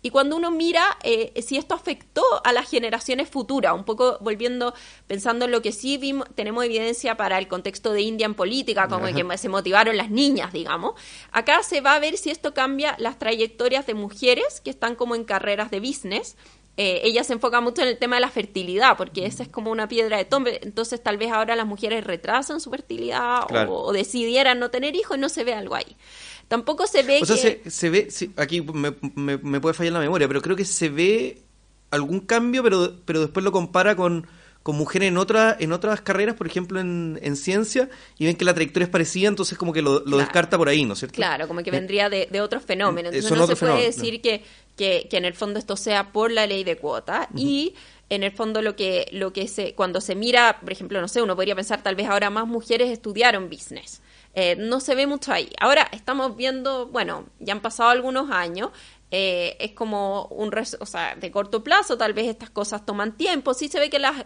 Y 0.00 0.10
cuando 0.10 0.36
uno 0.36 0.50
mira 0.50 0.96
eh, 1.02 1.32
si 1.42 1.56
esto 1.56 1.74
afectó 1.74 2.22
a 2.44 2.52
las 2.52 2.70
generaciones 2.70 3.28
futuras, 3.28 3.74
un 3.74 3.84
poco 3.84 4.18
volviendo, 4.20 4.72
pensando 5.06 5.46
en 5.46 5.50
lo 5.50 5.60
que 5.60 5.72
sí 5.72 5.98
vimos, 5.98 6.28
tenemos 6.34 6.64
evidencia 6.64 7.16
para 7.16 7.38
el 7.38 7.48
contexto 7.48 7.92
de 7.92 8.02
India 8.02 8.26
en 8.26 8.34
política, 8.34 8.88
como 8.88 9.06
que 9.06 9.38
se 9.38 9.48
motivaron 9.48 9.96
las 9.96 10.10
niñas, 10.10 10.52
digamos, 10.52 10.94
acá 11.32 11.62
se 11.62 11.80
va 11.80 11.94
a 11.94 11.98
ver 11.98 12.16
si 12.16 12.30
esto 12.30 12.54
cambia 12.54 12.94
las 12.98 13.18
trayectorias 13.18 13.86
de 13.86 13.94
mujeres 13.94 14.60
que 14.60 14.70
están 14.70 14.94
como 14.94 15.14
en 15.14 15.24
carreras 15.24 15.70
de 15.70 15.80
business. 15.80 16.36
Eh, 16.80 17.00
ella 17.02 17.24
se 17.24 17.32
enfoca 17.32 17.60
mucho 17.60 17.82
en 17.82 17.88
el 17.88 17.98
tema 17.98 18.14
de 18.16 18.20
la 18.20 18.30
fertilidad, 18.30 18.96
porque 18.96 19.26
esa 19.26 19.42
es 19.42 19.48
como 19.48 19.72
una 19.72 19.88
piedra 19.88 20.16
de 20.16 20.24
tombe. 20.24 20.60
Entonces, 20.62 21.02
tal 21.02 21.18
vez 21.18 21.32
ahora 21.32 21.56
las 21.56 21.66
mujeres 21.66 22.04
retrasan 22.04 22.60
su 22.60 22.70
fertilidad 22.70 23.46
o, 23.68 23.92
decidieran 23.92 24.60
no 24.60 24.70
tener 24.70 24.94
hijos 24.94 25.16
y 25.16 25.20
no 25.20 25.28
se 25.28 25.42
ve 25.42 25.54
algo 25.54 25.74
ahí. 25.74 25.96
Tampoco 26.46 26.86
se 26.86 27.02
ve 27.02 27.18
o 27.20 27.26
sea, 27.26 27.36
se, 27.36 27.90
ve, 27.90 28.08
aquí 28.36 28.62
me, 28.62 28.94
me, 29.16 29.60
puede 29.60 29.74
fallar 29.74 29.94
la 29.94 29.98
memoria, 29.98 30.28
pero 30.28 30.40
creo 30.40 30.54
que 30.54 30.64
se 30.64 30.88
ve 30.88 31.42
algún 31.90 32.20
cambio, 32.20 32.62
pero, 32.62 32.94
pero 33.04 33.22
después 33.22 33.42
lo 33.42 33.50
compara 33.50 33.96
con, 33.96 34.28
con 34.62 34.76
mujeres 34.76 35.08
en, 35.08 35.16
otra, 35.16 35.56
en 35.58 35.72
otras 35.72 36.00
carreras, 36.00 36.34
por 36.34 36.46
ejemplo 36.46 36.80
en, 36.80 37.18
en 37.22 37.36
ciencia, 37.36 37.88
y 38.18 38.26
ven 38.26 38.36
que 38.36 38.44
la 38.44 38.54
trayectoria 38.54 38.84
es 38.84 38.90
parecida, 38.90 39.28
entonces 39.28 39.56
como 39.56 39.72
que 39.72 39.82
lo, 39.82 40.00
descarta 40.00 40.58
por 40.58 40.68
ahí, 40.68 40.84
¿no 40.84 40.92
es 40.92 40.98
cierto? 40.98 41.16
Claro, 41.16 41.48
como 41.48 41.62
que 41.62 41.70
eh, 41.70 41.72
vendría 41.72 42.10
de, 42.10 42.28
de 42.30 42.40
otros 42.40 42.62
fenómenos. 42.64 43.12
Eh, 43.12 43.16
entonces 43.16 43.38
no 43.38 43.46
se 43.46 43.56
puede 43.56 43.84
decir 43.84 44.20
que, 44.20 44.42
que, 44.76 45.06
que, 45.10 45.16
en 45.16 45.24
el 45.24 45.34
fondo 45.34 45.58
esto 45.58 45.76
sea 45.76 46.12
por 46.12 46.30
la 46.30 46.46
ley 46.46 46.64
de 46.64 46.76
cuota 46.76 47.28
y 47.34 47.74
en 48.10 48.22
el 48.22 48.32
fondo 48.32 48.62
lo 48.62 48.76
que 48.76 49.08
lo 49.12 49.32
que 49.32 49.48
se 49.48 49.74
cuando 49.74 50.00
se 50.00 50.14
mira 50.14 50.60
por 50.60 50.72
ejemplo 50.72 50.98
no 51.00 51.08
sé 51.08 51.20
uno 51.20 51.36
podría 51.36 51.54
pensar 51.54 51.82
tal 51.82 51.94
vez 51.94 52.08
ahora 52.08 52.30
más 52.30 52.46
mujeres 52.46 52.90
estudiaron 52.90 53.50
business 53.50 54.00
eh, 54.40 54.54
no 54.56 54.78
se 54.78 54.94
ve 54.94 55.08
mucho 55.08 55.32
ahí. 55.32 55.50
Ahora 55.58 55.88
estamos 55.90 56.36
viendo, 56.36 56.86
bueno, 56.86 57.26
ya 57.40 57.54
han 57.54 57.60
pasado 57.60 57.90
algunos 57.90 58.30
años, 58.30 58.70
eh, 59.10 59.56
es 59.60 59.72
como 59.72 60.26
un, 60.26 60.52
o 60.80 60.86
sea, 60.86 61.14
de 61.16 61.30
corto 61.30 61.64
plazo, 61.64 61.96
tal 61.96 62.12
vez 62.12 62.28
estas 62.28 62.50
cosas 62.50 62.84
toman 62.84 63.16
tiempo, 63.16 63.54
sí 63.54 63.68
se 63.68 63.78
ve 63.78 63.90
que 63.90 63.98
las, 63.98 64.24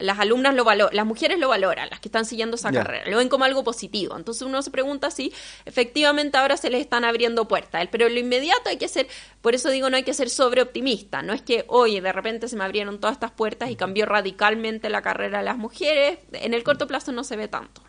las 0.00 0.18
alumnas 0.18 0.54
lo 0.54 0.64
valoran, 0.64 0.94
las 0.96 1.06
mujeres 1.06 1.38
lo 1.38 1.48
valoran, 1.48 1.88
las 1.90 2.00
que 2.00 2.08
están 2.08 2.24
siguiendo 2.24 2.56
esa 2.56 2.72
carrera, 2.72 3.08
lo 3.10 3.18
ven 3.18 3.28
como 3.28 3.44
algo 3.44 3.62
positivo. 3.62 4.16
Entonces 4.16 4.42
uno 4.42 4.62
se 4.62 4.70
pregunta 4.70 5.10
si 5.10 5.32
efectivamente 5.64 6.38
ahora 6.38 6.56
se 6.56 6.70
les 6.70 6.80
están 6.80 7.04
abriendo 7.04 7.46
puertas. 7.48 7.86
Pero 7.90 8.06
en 8.06 8.14
lo 8.14 8.20
inmediato 8.20 8.68
hay 8.68 8.76
que 8.76 8.88
ser, 8.88 9.08
por 9.40 9.54
eso 9.54 9.70
digo, 9.70 9.90
no 9.90 9.96
hay 9.96 10.02
que 10.02 10.14
ser 10.14 10.30
sobreoptimista. 10.30 11.22
No 11.22 11.32
es 11.32 11.42
que, 11.42 11.64
oye, 11.68 12.00
de 12.00 12.12
repente 12.12 12.48
se 12.48 12.56
me 12.56 12.64
abrieron 12.64 12.98
todas 12.98 13.14
estas 13.14 13.32
puertas 13.32 13.70
y 13.70 13.76
cambió 13.76 14.06
radicalmente 14.06 14.88
la 14.88 15.02
carrera 15.02 15.38
de 15.38 15.44
las 15.44 15.58
mujeres. 15.58 16.18
En 16.32 16.54
el 16.54 16.62
corto 16.62 16.86
plazo 16.86 17.12
no 17.12 17.24
se 17.24 17.36
ve 17.36 17.48
tanto. 17.48 17.82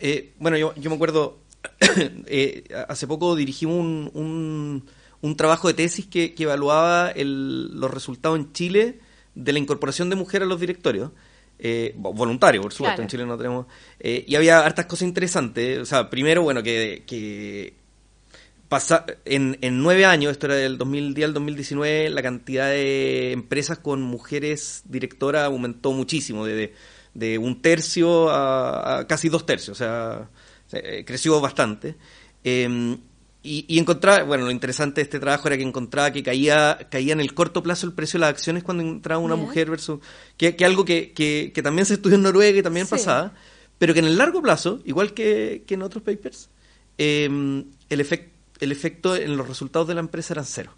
Eh, 0.00 0.34
bueno, 0.38 0.56
yo, 0.56 0.74
yo, 0.76 0.90
me 0.90 0.96
acuerdo, 0.96 1.38
eh, 2.26 2.64
hace 2.88 3.06
poco 3.06 3.34
dirigimos 3.34 3.76
un, 3.76 4.10
un, 4.14 4.86
trabajo 5.36 5.68
de 5.68 5.74
tesis 5.74 6.06
que, 6.06 6.34
evaluaba 6.38 7.12
los 7.14 7.90
resultados 7.90 8.38
en 8.38 8.52
Chile 8.52 9.00
de 9.34 9.52
la 9.52 9.58
incorporación 9.58 10.10
de 10.10 10.16
mujeres 10.16 10.46
a 10.46 10.48
los 10.48 10.60
directorios. 10.60 11.10
Eh, 11.58 11.94
voluntario, 11.96 12.60
por 12.60 12.72
supuesto, 12.72 13.02
en 13.02 13.08
Chile 13.08 13.24
no 13.24 13.36
tenemos. 13.36 13.66
Eh, 13.98 14.24
y 14.26 14.34
había 14.34 14.60
hartas 14.60 14.86
cosas 14.86 15.08
interesantes. 15.08 15.78
O 15.78 15.84
sea, 15.84 16.10
primero, 16.10 16.42
bueno, 16.42 16.62
que, 16.62 17.04
que 17.06 17.74
pasa, 18.68 19.06
en, 19.24 19.58
en 19.60 19.82
nueve 19.82 20.04
años, 20.04 20.32
esto 20.32 20.46
era 20.46 20.56
del 20.56 20.78
2010 20.78 21.26
al 21.26 21.34
2019, 21.34 22.10
la 22.10 22.22
cantidad 22.22 22.68
de 22.68 23.32
empresas 23.32 23.78
con 23.78 24.02
mujeres 24.02 24.82
directoras 24.86 25.44
aumentó 25.44 25.92
muchísimo, 25.92 26.44
de, 26.44 26.74
de 27.14 27.38
un 27.38 27.62
tercio 27.62 28.28
a, 28.30 29.06
casi 29.08 29.28
dos 29.28 29.46
tercios, 29.46 29.80
o 29.80 29.84
sea, 29.84 30.28
eh, 30.72 31.04
creció 31.06 31.40
bastante. 31.40 31.96
Em, 32.44 32.98
y, 33.46 33.64
y 33.68 33.78
encontraba, 33.78 34.22
bueno, 34.24 34.44
lo 34.44 34.50
interesante 34.50 34.96
de 34.96 35.04
este 35.04 35.20
trabajo 35.20 35.48
era 35.48 35.56
que 35.56 35.62
encontraba 35.62 36.10
que 36.10 36.22
caía, 36.22 36.88
caía 36.90 37.12
en 37.12 37.20
el 37.20 37.34
corto 37.34 37.62
plazo 37.62 37.86
el 37.86 37.92
precio 37.92 38.18
de 38.18 38.22
las 38.22 38.30
acciones 38.30 38.64
cuando 38.64 38.82
entraba 38.82 39.20
una 39.20 39.36
mujer 39.36 39.70
versus, 39.70 40.00
que, 40.36 40.56
que 40.56 40.64
algo 40.64 40.84
que, 40.84 41.12
que, 41.12 41.52
que, 41.54 41.62
también 41.62 41.86
se 41.86 41.94
estudió 41.94 42.16
en 42.16 42.22
Noruega 42.22 42.58
y 42.58 42.62
también 42.62 42.86
pasaba, 42.86 43.34
pero 43.78 43.94
que 43.94 44.00
en 44.00 44.06
el 44.06 44.18
largo 44.18 44.42
plazo, 44.42 44.80
igual 44.84 45.14
que, 45.14 45.64
que 45.66 45.74
en 45.74 45.82
otros 45.82 46.02
papers, 46.02 46.50
em, 46.98 47.64
el, 47.88 48.00
efecto 48.00 48.32
el 48.60 48.72
efecto 48.72 49.16
en 49.16 49.36
los 49.36 49.46
resultados 49.46 49.86
de 49.86 49.94
la 49.94 50.00
empresa 50.00 50.34
eran 50.34 50.46
cero. 50.46 50.72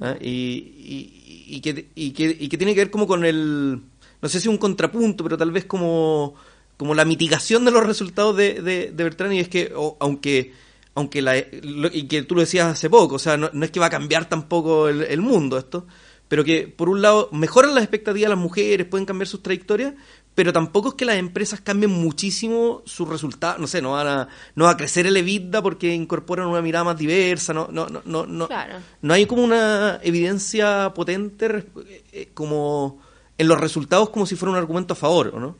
¿ah? 0.00 0.16
Y, 0.20 0.28
y, 0.28 1.44
y, 1.56 1.60
que, 1.60 1.88
y, 1.94 2.12
que, 2.12 2.36
y 2.38 2.48
que 2.48 2.56
tiene 2.56 2.74
que 2.74 2.80
ver 2.80 2.90
como 2.90 3.06
con 3.06 3.24
el 3.24 3.82
no 4.22 4.28
sé 4.28 4.40
si 4.40 4.48
un 4.48 4.58
contrapunto, 4.58 5.24
pero 5.24 5.36
tal 5.36 5.50
vez 5.50 5.64
como, 5.64 6.34
como 6.76 6.94
la 6.94 7.04
mitigación 7.04 7.64
de 7.64 7.70
los 7.70 7.86
resultados 7.86 8.36
de, 8.36 8.60
de, 8.62 8.90
Bertrand, 8.92 9.34
y 9.34 9.40
es 9.40 9.48
que, 9.48 9.72
aunque, 10.00 10.52
aunque 10.96 11.20
la, 11.20 11.36
y 11.36 12.08
que 12.08 12.22
tú 12.22 12.34
lo 12.34 12.40
decías 12.40 12.72
hace 12.72 12.88
poco, 12.88 13.16
o 13.16 13.18
sea, 13.18 13.36
no, 13.36 13.50
es 13.62 13.70
que 13.70 13.78
va 13.78 13.86
a 13.86 13.90
cambiar 13.90 14.30
tampoco 14.30 14.88
el, 14.88 15.20
mundo 15.20 15.58
esto, 15.58 15.86
pero 16.26 16.42
que 16.42 16.68
por 16.68 16.88
un 16.88 17.02
lado 17.02 17.28
mejoran 17.32 17.74
las 17.74 17.84
expectativas 17.84 18.30
de 18.30 18.34
las 18.34 18.42
mujeres, 18.42 18.86
pueden 18.86 19.04
cambiar 19.04 19.28
sus 19.28 19.42
trayectorias, 19.42 19.92
pero 20.34 20.54
tampoco 20.54 20.88
es 20.88 20.94
que 20.94 21.04
las 21.04 21.16
empresas 21.16 21.60
cambien 21.60 21.90
muchísimo 21.90 22.82
sus 22.86 23.06
resultados, 23.06 23.60
no 23.60 23.66
sé, 23.66 23.82
no 23.82 23.92
van 23.92 24.06
a, 24.06 24.28
no 24.54 24.64
va 24.64 24.70
a 24.70 24.76
crecer 24.78 25.06
el 25.06 25.18
EBITDA 25.18 25.62
porque 25.62 25.94
incorporan 25.94 26.48
una 26.48 26.62
mirada 26.62 26.84
más 26.84 26.96
diversa, 26.96 27.52
no, 27.52 27.68
no, 27.70 27.90
no, 27.90 28.00
no, 28.06 28.26
no, 28.26 28.48
no 29.02 29.14
hay 29.14 29.26
como 29.26 29.44
una 29.44 30.00
evidencia 30.02 30.94
potente 30.94 31.66
eh, 32.12 32.30
como 32.32 33.02
en 33.36 33.48
los 33.48 33.60
resultados 33.60 34.08
como 34.08 34.24
si 34.24 34.34
fuera 34.34 34.52
un 34.52 34.58
argumento 34.58 34.94
a 34.94 34.96
favor, 34.96 35.32
¿o 35.34 35.40
no? 35.40 35.58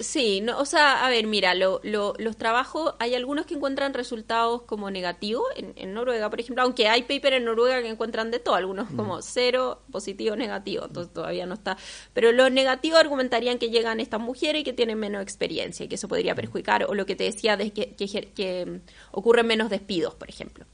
Sí, 0.00 0.40
no, 0.40 0.58
o 0.58 0.64
sea, 0.64 1.04
a 1.04 1.10
ver, 1.10 1.26
mira, 1.26 1.54
lo, 1.54 1.80
los 1.82 2.36
trabajos, 2.36 2.94
hay 2.98 3.14
algunos 3.14 3.46
que 3.46 3.54
encuentran 3.54 3.94
resultados 3.94 4.62
como 4.62 4.90
negativos 4.90 5.44
en, 5.56 5.94
Noruega, 5.94 6.30
por 6.30 6.40
ejemplo, 6.40 6.62
aunque 6.62 6.88
hay 6.88 7.02
paper 7.02 7.34
en 7.34 7.44
Noruega 7.44 7.80
que 7.82 7.88
encuentran 7.88 8.30
de 8.30 8.38
todo, 8.38 8.54
algunos 8.54 8.90
mm. 8.90 8.96
como 8.96 9.22
cero, 9.22 9.82
positivo, 9.90 10.36
negativo, 10.36 10.86
entonces 10.86 11.12
todavía 11.12 11.46
no 11.46 11.54
está. 11.54 11.76
Pero 12.12 12.32
los 12.32 12.50
negativos 12.50 12.98
argumentarían 12.98 13.58
que 13.58 13.70
llegan 13.70 14.00
estas 14.00 14.20
mujeres 14.20 14.62
y 14.62 14.64
que 14.64 14.72
tienen 14.72 14.98
menos 14.98 15.22
experiencia 15.22 15.84
y 15.84 15.88
que 15.88 15.94
eso 15.94 16.08
podría 16.08 16.34
perjudicar, 16.34 16.84
o 16.88 16.94
lo 16.94 17.06
que 17.06 17.16
te 17.16 17.24
decía 17.24 17.56
de 17.56 17.72
que, 17.72 17.94
que, 17.94 18.66
mm, 18.66 18.80
ocurren 19.12 19.46
menos 19.46 19.70
despidos, 19.70 20.14
por 20.14 20.28
ejemplo. 20.28 20.64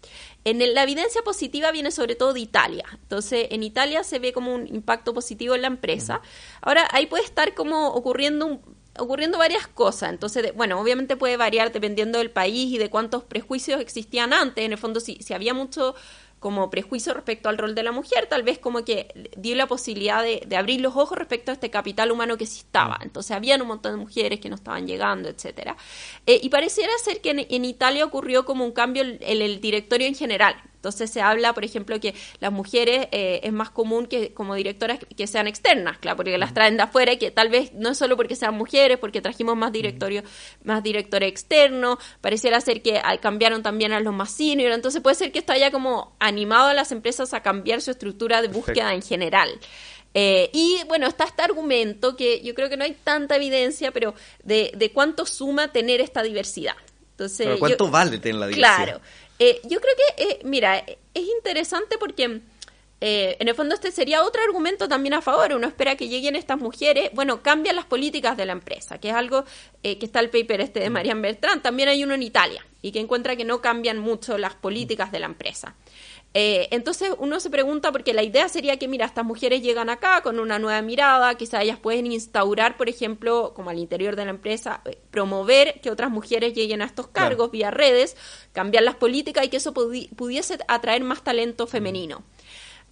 En 0.44 0.58
la 0.74 0.82
evidencia 0.82 1.22
positiva 1.22 1.70
viene 1.72 1.90
sobre 1.90 2.14
todo 2.14 2.32
de 2.32 2.40
Italia. 2.40 2.86
Entonces, 2.94 3.48
en 3.50 3.62
Italia 3.62 4.04
se 4.04 4.18
ve 4.18 4.32
como 4.32 4.54
un 4.54 4.66
impacto 4.66 5.12
positivo 5.12 5.54
en 5.54 5.62
la 5.62 5.68
empresa. 5.68 6.22
Ahora, 6.62 6.88
ahí 6.92 7.06
puede 7.06 7.24
estar 7.24 7.54
como 7.54 7.88
ocurriendo 7.88 8.46
un, 8.46 8.79
ocurriendo 8.98 9.38
varias 9.38 9.66
cosas. 9.66 10.10
Entonces, 10.10 10.54
bueno, 10.54 10.80
obviamente 10.80 11.16
puede 11.16 11.36
variar 11.36 11.72
dependiendo 11.72 12.18
del 12.18 12.30
país 12.30 12.72
y 12.72 12.78
de 12.78 12.90
cuántos 12.90 13.24
prejuicios 13.24 13.80
existían 13.80 14.32
antes. 14.32 14.64
En 14.64 14.72
el 14.72 14.78
fondo, 14.78 15.00
si, 15.00 15.16
si 15.16 15.34
había 15.34 15.54
mucho 15.54 15.94
como 16.40 16.70
prejuicio 16.70 17.12
respecto 17.12 17.50
al 17.50 17.58
rol 17.58 17.74
de 17.74 17.82
la 17.82 17.92
mujer, 17.92 18.26
tal 18.26 18.42
vez 18.42 18.58
como 18.58 18.82
que 18.82 19.30
dio 19.36 19.54
la 19.54 19.66
posibilidad 19.66 20.22
de, 20.24 20.56
abrir 20.56 20.80
los 20.80 20.96
ojos 20.96 21.16
respecto 21.18 21.50
a 21.50 21.54
este 21.54 21.70
capital 21.70 22.10
humano 22.10 22.38
que 22.38 22.46
sí 22.46 22.60
estaba. 22.60 22.96
Mm. 22.96 23.02
Entonces, 23.02 23.32
habían 23.32 23.60
un 23.60 23.68
montón 23.68 23.92
de 23.92 23.98
mujeres 23.98 24.40
que 24.40 24.48
no 24.48 24.56
estaban 24.56 24.86
llegando, 24.86 25.28
etcétera. 25.28 25.76
Eh, 26.26 26.40
y 26.42 26.48
pareciera 26.48 26.90
ser 27.04 27.20
que 27.20 27.46
en, 27.48 27.64
Italia 27.64 28.04
ocurrió 28.04 28.46
como 28.46 28.64
un 28.64 28.72
cambio 28.72 29.02
en 29.02 29.18
el 29.20 29.60
directorio 29.60 30.06
en 30.06 30.14
general. 30.14 30.56
Entonces 30.80 31.10
se 31.10 31.20
habla, 31.20 31.52
por 31.52 31.62
ejemplo, 31.62 32.00
que 32.00 32.14
las 32.40 32.50
mujeres 32.50 33.08
eh, 33.12 33.40
es 33.42 33.52
más 33.52 33.68
común 33.68 34.06
que 34.06 34.32
como 34.32 34.54
directoras 34.54 34.98
que 35.14 35.26
sean 35.26 35.46
externas, 35.46 35.98
claro, 35.98 36.16
porque 36.16 36.38
las 36.38 36.54
traen 36.54 36.78
de 36.78 36.84
afuera 36.84 37.12
y 37.12 37.18
que 37.18 37.30
tal 37.30 37.50
vez 37.50 37.74
no 37.74 37.90
es 37.90 37.98
solo 37.98 38.16
porque 38.16 38.34
sean 38.34 38.54
mujeres, 38.54 38.96
porque 38.96 39.20
trajimos 39.20 39.58
más 39.58 39.72
directorio, 39.72 40.22
más 40.64 40.82
directores 40.82 41.28
externos, 41.28 41.98
pareciera 42.22 42.62
ser 42.62 42.80
que 42.80 42.98
cambiaron 43.20 43.62
también 43.62 43.92
a 43.92 44.00
los 44.00 44.14
más 44.14 44.30
senior, 44.30 44.72
entonces 44.72 45.02
puede 45.02 45.16
ser 45.16 45.32
que 45.32 45.40
esto 45.40 45.52
haya 45.52 45.70
como 45.70 46.16
animado 46.18 46.68
a 46.68 46.74
las 46.74 46.92
empresas 46.92 47.34
a 47.34 47.42
cambiar 47.42 47.82
su 47.82 47.90
estructura 47.90 48.40
de 48.40 48.48
búsqueda 48.48 48.94
en 48.94 49.02
general. 49.02 49.50
Eh, 50.14 50.50
y 50.54 50.78
bueno, 50.88 51.06
está 51.06 51.24
este 51.24 51.42
argumento 51.42 52.16
que 52.16 52.42
yo 52.42 52.54
creo 52.54 52.70
que 52.70 52.78
no 52.78 52.84
hay 52.84 52.96
tanta 53.04 53.36
evidencia, 53.36 53.92
pero 53.92 54.14
de, 54.42 54.72
de 54.74 54.92
cuánto 54.92 55.26
suma 55.26 55.72
tener 55.72 56.00
esta 56.00 56.22
diversidad. 56.22 56.74
Entonces, 57.12 57.46
¿Pero 57.46 57.58
¿Cuánto 57.58 57.90
vale 57.90 58.18
tener 58.18 58.40
la 58.40 58.46
diversidad? 58.46 58.76
Claro. 58.76 59.00
Eh, 59.42 59.58
yo 59.64 59.80
creo 59.80 59.94
que, 59.96 60.22
eh, 60.22 60.40
mira, 60.44 60.76
es 60.78 61.26
interesante 61.38 61.96
porque 61.96 62.42
eh, 63.00 63.36
en 63.40 63.48
el 63.48 63.54
fondo 63.54 63.74
este 63.74 63.90
sería 63.90 64.22
otro 64.22 64.42
argumento 64.42 64.86
también 64.86 65.14
a 65.14 65.22
favor. 65.22 65.54
Uno 65.54 65.66
espera 65.66 65.96
que 65.96 66.08
lleguen 66.08 66.36
estas 66.36 66.58
mujeres, 66.58 67.08
bueno, 67.14 67.42
cambian 67.42 67.74
las 67.74 67.86
políticas 67.86 68.36
de 68.36 68.44
la 68.44 68.52
empresa, 68.52 68.98
que 68.98 69.08
es 69.08 69.14
algo 69.14 69.46
que 69.82 69.98
está 70.02 70.20
el 70.20 70.28
paper 70.28 70.60
este 70.60 70.80
de 70.80 70.90
Marian 70.90 71.22
Bertrand. 71.22 71.62
También 71.62 71.88
hay 71.88 72.04
uno 72.04 72.12
en 72.12 72.22
Italia 72.22 72.66
y 72.82 72.92
que 72.92 73.00
encuentra 73.00 73.34
que 73.34 73.46
no 73.46 73.62
cambian 73.62 73.98
mucho 73.98 74.36
las 74.36 74.54
políticas 74.54 75.10
de 75.10 75.20
la 75.20 75.26
empresa. 75.26 75.74
Eh, 76.32 76.68
entonces 76.70 77.10
uno 77.18 77.40
se 77.40 77.50
pregunta, 77.50 77.90
porque 77.90 78.14
la 78.14 78.22
idea 78.22 78.48
sería 78.48 78.78
que, 78.78 78.86
mira, 78.86 79.06
estas 79.06 79.24
mujeres 79.24 79.62
llegan 79.62 79.90
acá 79.90 80.22
con 80.22 80.38
una 80.38 80.58
nueva 80.60 80.80
mirada, 80.80 81.34
quizá 81.34 81.62
ellas 81.62 81.78
pueden 81.78 82.06
instaurar, 82.06 82.76
por 82.76 82.88
ejemplo, 82.88 83.52
como 83.54 83.70
al 83.70 83.78
interior 83.78 84.14
de 84.14 84.24
la 84.24 84.30
empresa, 84.30 84.80
eh, 84.84 84.98
promover 85.10 85.80
que 85.80 85.90
otras 85.90 86.10
mujeres 86.10 86.54
lleguen 86.54 86.82
a 86.82 86.84
estos 86.84 87.08
cargos 87.08 87.50
vía 87.50 87.70
redes, 87.70 88.16
cambiar 88.52 88.84
las 88.84 88.94
políticas 88.94 89.44
y 89.44 89.48
que 89.48 89.56
eso 89.56 89.74
pudiese 89.74 90.58
atraer 90.68 91.02
más 91.02 91.24
talento 91.24 91.66
femenino. 91.66 92.22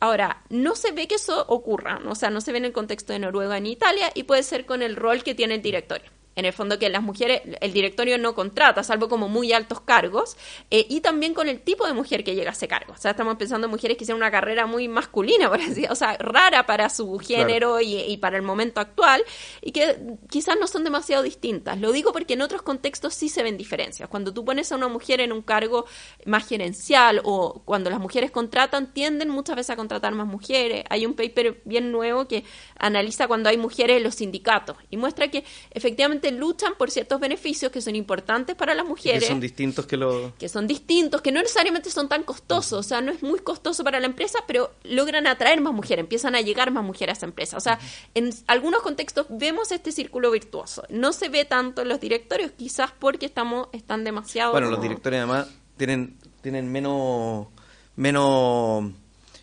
Ahora, 0.00 0.42
no 0.48 0.76
se 0.76 0.92
ve 0.92 1.08
que 1.08 1.16
eso 1.16 1.44
ocurra, 1.48 2.00
o 2.08 2.14
sea, 2.14 2.30
no 2.30 2.40
se 2.40 2.52
ve 2.52 2.58
en 2.58 2.64
el 2.64 2.72
contexto 2.72 3.12
de 3.12 3.18
Noruega 3.20 3.58
ni 3.60 3.72
Italia 3.72 4.10
y 4.14 4.24
puede 4.24 4.42
ser 4.42 4.64
con 4.66 4.82
el 4.82 4.96
rol 4.96 5.22
que 5.22 5.34
tiene 5.34 5.56
el 5.56 5.62
directorio 5.62 6.17
en 6.38 6.44
el 6.44 6.52
fondo 6.52 6.78
que 6.78 6.88
las 6.88 7.02
mujeres, 7.02 7.42
el 7.60 7.72
directorio 7.72 8.16
no 8.16 8.32
contrata, 8.32 8.84
salvo 8.84 9.08
como 9.08 9.28
muy 9.28 9.52
altos 9.52 9.80
cargos, 9.80 10.36
eh, 10.70 10.86
y 10.88 11.00
también 11.00 11.34
con 11.34 11.48
el 11.48 11.60
tipo 11.60 11.84
de 11.84 11.92
mujer 11.92 12.22
que 12.22 12.36
llega 12.36 12.50
a 12.50 12.52
ese 12.52 12.68
cargo. 12.68 12.92
O 12.92 12.96
sea, 12.96 13.10
estamos 13.10 13.34
pensando 13.36 13.66
en 13.66 13.72
mujeres 13.72 13.96
que 13.96 14.04
hicieron 14.04 14.22
una 14.22 14.30
carrera 14.30 14.64
muy 14.64 14.86
masculina, 14.86 15.48
por 15.50 15.60
así 15.60 15.86
o 15.90 15.96
sea, 15.96 16.16
rara 16.16 16.64
para 16.64 16.90
su 16.90 17.18
género 17.18 17.80
y, 17.80 18.16
para 18.18 18.36
el 18.36 18.44
momento 18.44 18.80
actual, 18.80 19.24
y 19.60 19.72
que 19.72 19.96
quizás 20.30 20.56
no 20.60 20.68
son 20.68 20.84
demasiado 20.84 21.24
distintas. 21.24 21.80
Lo 21.80 21.90
digo 21.90 22.12
porque 22.12 22.34
en 22.34 22.42
otros 22.42 22.62
contextos 22.62 23.14
sí 23.14 23.28
se 23.28 23.42
ven 23.42 23.56
diferencias. 23.56 24.08
Cuando 24.08 24.32
tú 24.32 24.44
pones 24.44 24.70
a 24.70 24.76
una 24.76 24.86
mujer 24.86 25.20
en 25.20 25.32
un 25.32 25.42
cargo 25.42 25.86
más 26.24 26.46
gerencial 26.46 27.20
o 27.24 27.62
cuando 27.64 27.90
las 27.90 27.98
mujeres 27.98 28.30
contratan, 28.30 28.92
tienden 28.92 29.28
muchas 29.28 29.56
veces 29.56 29.70
a 29.70 29.76
contratar 29.76 30.14
más 30.14 30.28
mujeres. 30.28 30.84
Hay 30.88 31.04
un 31.04 31.14
paper 31.14 31.62
bien 31.64 31.90
nuevo 31.90 32.28
que 32.28 32.44
analiza 32.78 33.26
cuando 33.26 33.48
hay 33.48 33.56
mujeres 33.56 33.96
en 33.96 34.04
los 34.04 34.14
sindicatos 34.14 34.76
y 34.88 34.96
muestra 34.96 35.28
que 35.28 35.44
efectivamente 35.72 36.27
luchan 36.30 36.74
por 36.76 36.90
ciertos 36.90 37.20
beneficios 37.20 37.72
que 37.72 37.80
son 37.80 37.96
importantes 37.96 38.56
para 38.56 38.74
las 38.74 38.86
mujeres. 38.86 39.22
que 39.22 39.28
son 39.28 39.40
distintos 39.40 39.86
que 39.86 39.96
los... 39.96 40.32
Que 40.34 40.48
son 40.48 40.66
distintos, 40.66 41.20
que 41.22 41.32
no 41.32 41.40
necesariamente 41.40 41.90
son 41.90 42.08
tan 42.08 42.22
costosos, 42.22 42.72
o 42.72 42.82
sea, 42.82 43.00
no 43.00 43.12
es 43.12 43.22
muy 43.22 43.40
costoso 43.40 43.84
para 43.84 44.00
la 44.00 44.06
empresa, 44.06 44.40
pero 44.46 44.72
logran 44.84 45.26
atraer 45.26 45.60
más 45.60 45.72
mujeres, 45.72 46.02
empiezan 46.02 46.34
a 46.34 46.40
llegar 46.40 46.70
más 46.70 46.84
mujeres 46.84 47.14
a 47.14 47.16
esa 47.18 47.26
empresa. 47.26 47.56
O 47.56 47.60
sea, 47.60 47.78
en 48.14 48.30
algunos 48.46 48.82
contextos 48.82 49.26
vemos 49.30 49.72
este 49.72 49.92
círculo 49.92 50.30
virtuoso. 50.30 50.84
No 50.88 51.12
se 51.12 51.28
ve 51.28 51.44
tanto 51.44 51.82
en 51.82 51.88
los 51.88 52.00
directorios, 52.00 52.52
quizás 52.52 52.92
porque 52.98 53.26
estamos 53.26 53.68
están 53.72 54.04
demasiado... 54.04 54.52
Bueno, 54.52 54.70
los 54.70 54.82
directorios 54.82 55.18
además 55.24 55.48
tienen, 55.76 56.16
tienen 56.42 56.70
menos... 56.70 57.48
menos 57.96 58.84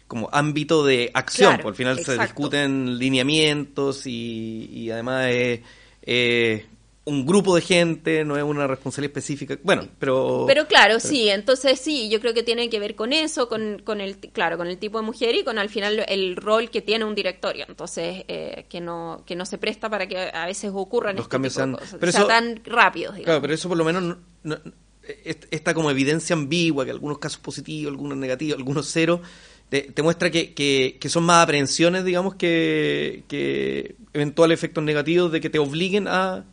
como 0.08 0.30
ámbito 0.32 0.86
de 0.86 1.10
acción, 1.15 1.58
por 1.58 1.69
al 1.69 1.76
final 1.76 2.06
se 2.06 2.15
discuten 2.15 3.00
lineamientos 3.00 4.06
y, 4.06 4.69
y 4.71 4.91
además 4.91 5.26
un 7.08 7.26
grupo 7.26 7.56
de 7.56 7.62
gente, 7.62 8.26
no 8.26 8.36
es 8.36 8.44
una 8.44 8.65
responsabilidad 8.65 9.12
específica. 9.12 9.58
Bueno, 9.63 9.88
pero... 10.00 10.46
Pero 10.48 10.68
claro, 10.68 11.00
sí, 11.00 11.30
entonces 11.30 11.80
sí, 11.80 12.10
yo 12.10 12.20
creo 12.20 12.34
que 12.34 12.41
tiene 12.41 12.68
que 12.68 12.80
ver 12.80 12.96
con 12.96 13.13
eso, 13.13 13.48
con, 13.48 13.80
con 13.84 14.02
el, 14.02 14.18
claro, 14.18 14.58
con 14.58 14.68
el 14.68 14.80
tipo 14.80 15.00
de 15.00 15.06
mujer 15.06 15.36
y 15.36 15.44
con 15.44 15.60
al 15.60 15.70
final 15.70 16.04
el 16.08 16.36
rol 16.36 16.72
que 16.72 16.82
tiene 16.82 17.06
un 17.06 17.13
directorio. 17.13 17.65
Entonces, 17.70 18.26
eh, 18.28 18.65
que 18.70 18.82
no 18.82 19.24
que 19.26 19.36
no 19.36 19.46
se 19.46 19.60
presta 19.60 19.88
para 19.88 20.08
que 20.08 20.18
a 20.18 20.48
veces 20.48 20.72
ocurran 20.74 21.15
Los 21.15 21.26
este 21.26 21.32
cambios 21.32 21.54
sean, 21.54 21.78
pero 22.00 22.12
sea, 22.12 22.26
tan 22.26 22.62
rápidos. 22.65 23.15
Claro, 23.24 23.39
pero 23.39 23.54
eso 23.54 23.70
por 23.70 23.78
lo 23.78 23.86
menos 23.86 24.18
esta 25.52 25.76
como 25.76 25.91
evidencia 25.91 26.36
ambigua, 26.36 26.86
que 26.86 26.91
algunos 26.91 27.20
casos 27.20 27.39
positivos, 27.39 27.91
algunos 27.91 28.18
negativos, 28.18 28.58
algunos 28.58 28.89
cero, 28.91 29.22
te, 29.70 29.94
muestra 30.02 30.32
que, 30.32 30.56
que, 30.56 30.98
que, 31.00 31.10
son 31.10 31.24
más 31.24 31.44
aprehensiones, 31.44 32.04
digamos, 32.04 32.36
que, 32.36 33.24
que 33.28 33.96
eventuales 34.13 34.58
efectos 34.58 34.84
negativos 34.84 35.32
de 35.32 35.41
que 35.41 35.50
te 35.50 35.60
obliguen 35.60 36.08
a 36.08 36.46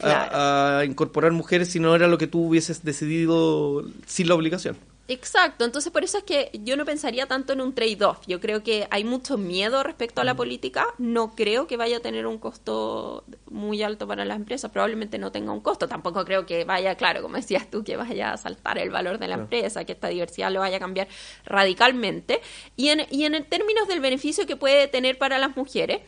a, 0.00 0.82
incorporar 0.84 1.32
mujeres 1.32 1.68
si 1.68 1.80
no 1.80 1.94
era 1.94 2.08
lo 2.08 2.18
que 2.18 2.26
tú 2.26 2.46
hubieses 2.46 2.84
decidido 2.84 3.84
sin 4.06 4.28
la 4.28 4.34
obligación. 4.34 4.76
Exacto, 5.06 5.66
entonces 5.66 5.92
por 5.92 6.02
eso 6.02 6.16
es 6.16 6.24
que 6.24 6.50
yo 6.64 6.78
no 6.78 6.86
pensaría 6.86 7.26
tanto 7.26 7.52
en 7.52 7.60
un 7.60 7.74
trade-off. 7.74 8.20
Yo 8.26 8.40
creo 8.40 8.62
que 8.62 8.86
hay 8.90 9.04
mucho 9.04 9.36
miedo 9.36 9.82
respecto 9.82 10.22
a 10.22 10.24
la 10.24 10.34
política. 10.34 10.86
No 10.96 11.34
creo 11.34 11.66
que 11.66 11.76
vaya 11.76 11.98
a 11.98 12.00
tener 12.00 12.26
un 12.26 12.38
costo 12.38 13.22
muy 13.50 13.82
alto 13.82 14.06
para 14.08 14.24
las 14.24 14.38
empresas. 14.38 14.70
Probablemente 14.70 15.18
no 15.18 15.30
tenga 15.30 15.52
un 15.52 15.60
costo. 15.60 15.88
Tampoco 15.88 16.24
creo 16.24 16.46
que 16.46 16.64
vaya, 16.64 16.94
claro, 16.94 17.20
como 17.20 17.36
decías 17.36 17.70
tú, 17.70 17.84
que 17.84 17.98
vaya 17.98 18.32
a 18.32 18.38
saltar 18.38 18.78
el 18.78 18.88
valor 18.88 19.18
de 19.18 19.28
la 19.28 19.34
empresa, 19.34 19.84
que 19.84 19.92
esta 19.92 20.08
diversidad 20.08 20.50
lo 20.50 20.60
vaya 20.60 20.78
a 20.78 20.80
cambiar 20.80 21.08
radicalmente. 21.44 22.40
Y 22.74 22.88
en, 22.88 23.02
y 23.10 23.26
en 23.26 23.44
términos 23.44 23.86
del 23.86 24.00
beneficio 24.00 24.46
que 24.46 24.56
puede 24.56 24.88
tener 24.88 25.18
para 25.18 25.36
las 25.36 25.54
mujeres, 25.54 26.00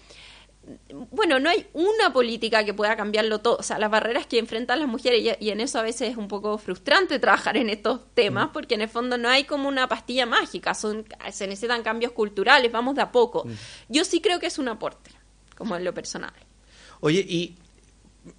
bueno, 1.11 1.38
no 1.38 1.48
hay 1.48 1.66
una 1.72 2.12
política 2.12 2.64
que 2.64 2.74
pueda 2.74 2.96
cambiarlo 2.96 3.40
todo. 3.40 3.57
O 3.59 3.62
sea, 3.62 3.79
las 3.79 3.90
barreras 3.90 4.26
que 4.26 4.38
enfrentan 4.38 4.81
las 4.81 4.88
mujeres, 4.88 5.37
y, 5.38 5.50
en 5.50 5.61
eso 5.61 5.79
a 5.79 5.83
veces 5.83 6.11
es 6.11 6.16
un 6.16 6.29
poco 6.29 6.59
frustrante 6.59 7.18
trabajar 7.18 7.57
en 7.57 7.70
estos 7.70 8.00
temas, 8.14 8.48
mm. 8.48 8.52
porque 8.52 8.74
en 8.74 8.83
el 8.83 8.88
fondo 8.88 9.16
no 9.16 9.29
hay 9.29 9.44
como 9.44 9.68
una 9.68 9.88
pastilla 9.88 10.26
mágica, 10.26 10.74
son, 10.74 11.05
se 11.33 11.46
necesitan 11.46 11.83
cambios 11.83 12.12
culturales, 12.12 12.70
vamos 12.72 12.96
de 12.96 13.02
a 13.02 13.12
poco. 13.12 13.44
Mm. 13.44 13.52
Yo 13.88 14.05
sí 14.05 14.20
creo 14.20 14.40
que 14.40 14.46
es 14.46 14.59
un 14.59 14.68
aporte, 14.68 15.11
como 15.57 15.76
en 15.76 15.85
lo 15.85 15.94
personal. 15.94 16.35
Oye, 17.00 17.20
y 17.20 17.57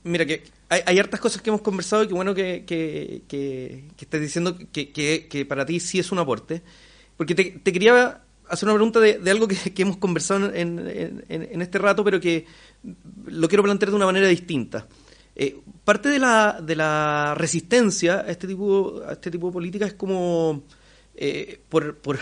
mira 0.04 0.26
que 0.26 0.44
hay, 0.70 1.00
hartas 1.00 1.20
cosas 1.20 1.42
que 1.42 1.50
hemos 1.50 1.62
conversado 1.62 2.04
y 2.04 2.08
que 2.08 2.14
bueno 2.14 2.36
que, 2.36 2.66
que, 2.66 3.24
que, 3.28 3.86
estés 4.00 4.22
diciendo 4.22 4.58
que, 4.74 4.92
que, 4.92 5.46
para 5.46 5.66
ti 5.66 5.80
sí 5.80 6.00
es 6.00 6.12
un 6.12 6.20
aporte. 6.20 6.62
Porque 7.16 7.34
te, 7.34 7.46
te 7.46 7.74
quería 7.74 8.22
hacer 8.50 8.68
una 8.68 8.76
pregunta 8.76 9.00
de, 9.00 9.32
algo 9.32 9.48
que, 9.48 9.82
hemos 9.82 9.98
conversado 9.98 10.54
en, 10.54 11.22
este 11.62 11.78
rato, 11.78 12.04
pero 12.04 12.20
que 12.20 12.46
lo 13.26 13.48
quiero 13.48 13.64
plantear 13.64 13.90
de 13.90 13.96
una 13.96 14.06
manera 14.06 14.28
distinta. 14.28 14.88
Eh, 15.36 15.60
parte 15.84 16.10
de 16.10 16.20
la, 16.20 16.60
de 16.62 16.76
la 16.76 17.36
resistencia 17.36 18.22
a 18.22 18.32
este 18.32 18.48
tipo, 18.48 19.02
a 19.08 19.14
este 19.14 19.30
tipo 19.30 19.48
de 19.48 19.54
política 19.54 19.86
es 19.86 19.94
como 19.94 20.64
eh, 21.16 21.62
por, 21.70 21.98
por 21.98 22.18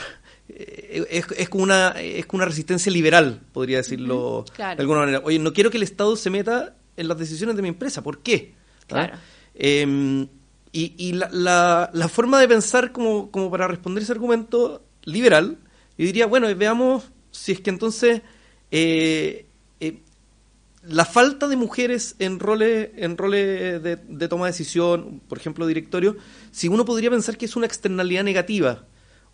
eh, 0.49 1.05
es, 1.09 1.25
es, 1.37 1.47
como 1.47 1.63
una 1.63 1.91
es 1.91 2.25
como 2.25 2.39
una 2.39 2.45
resistencia 2.45 2.91
liberal, 2.91 3.41
podría 3.53 3.77
decirlo 3.77 4.43
de 4.57 4.63
alguna 4.63 4.99
manera. 5.01 5.21
Oye, 5.23 5.39
no 5.39 5.53
quiero 5.53 5.71
que 5.71 5.77
el 5.77 5.83
Estado 5.83 6.15
se 6.17 6.29
meta 6.29 6.75
en 6.97 7.07
las 7.07 7.17
decisiones 7.17 7.55
de 7.55 7.61
mi 7.61 7.69
empresa. 7.69 8.03
¿Por 8.03 8.19
qué? 8.21 8.53
¿Ah? 8.55 8.85
Claro. 8.87 9.17
Em, 9.53 10.27
y, 10.73 10.93
y 10.97 11.13
la, 11.13 11.29
la, 11.31 11.89
la, 11.93 12.09
forma 12.09 12.41
de 12.41 12.49
pensar 12.49 12.91
como, 12.91 13.31
como 13.31 13.49
para 13.49 13.65
responder 13.69 14.03
ese 14.03 14.11
argumento 14.11 14.83
liberal 15.05 15.57
y 15.97 16.05
diría, 16.05 16.25
bueno, 16.25 16.53
veamos 16.55 17.11
si 17.31 17.51
es 17.51 17.61
que 17.61 17.69
entonces 17.69 18.21
eh, 18.71 19.45
eh, 19.79 19.99
la 20.83 21.05
falta 21.05 21.47
de 21.47 21.55
mujeres 21.55 22.15
en 22.19 22.39
roles, 22.39 22.89
en 22.95 23.17
roles 23.17 23.81
de, 23.81 24.27
toma 24.27 24.45
de 24.45 24.51
decisión, 24.51 25.21
por 25.27 25.37
ejemplo, 25.37 25.67
directorio, 25.67 26.17
si 26.51 26.67
uno 26.67 26.85
podría 26.85 27.09
pensar 27.09 27.37
que 27.37 27.45
es 27.45 27.55
una 27.55 27.65
externalidad 27.65 28.23
negativa, 28.23 28.85